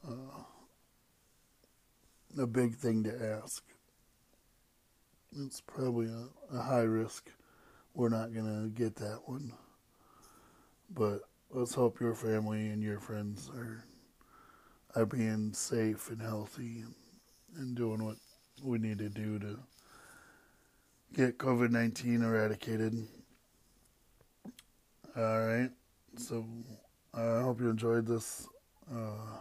uh, 0.07 0.43
a 2.37 2.47
big 2.47 2.75
thing 2.75 3.03
to 3.05 3.39
ask. 3.41 3.63
It's 5.37 5.61
probably 5.61 6.07
a, 6.07 6.57
a 6.57 6.61
high 6.61 6.81
risk. 6.81 7.29
We're 7.93 8.09
not 8.09 8.33
going 8.33 8.63
to 8.63 8.69
get 8.69 8.95
that 8.97 9.21
one. 9.25 9.53
But 10.93 11.21
let's 11.49 11.73
hope 11.73 11.99
your 11.99 12.15
family 12.15 12.67
and 12.67 12.83
your 12.83 12.99
friends 12.99 13.49
are 13.55 13.85
are 14.95 15.07
being 15.07 15.51
safe 15.53 16.11
and 16.11 16.21
healthy 16.21 16.81
and, 16.81 16.93
and 17.57 17.75
doing 17.75 18.05
what 18.05 18.17
we 18.63 18.77
need 18.77 18.99
to 18.99 19.09
do 19.09 19.39
to 19.39 19.57
get 21.13 21.37
COVID 21.37 21.69
19 21.69 22.23
eradicated. 22.23 23.07
All 25.15 25.45
right. 25.45 25.69
So 26.17 26.45
I 27.13 27.41
hope 27.41 27.59
you 27.61 27.69
enjoyed 27.69 28.07
this 28.07 28.47
uh, 28.91 29.37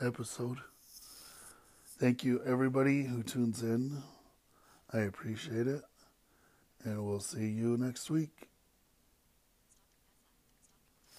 episode. 0.00 0.58
Thank 1.98 2.22
you, 2.22 2.40
everybody 2.46 3.02
who 3.02 3.24
tunes 3.24 3.62
in. 3.62 4.02
I 4.92 5.00
appreciate 5.00 5.66
it. 5.66 5.82
And 6.84 7.04
we'll 7.04 7.18
see 7.18 7.48
you 7.48 7.76
next 7.76 8.08
week. 8.08 8.48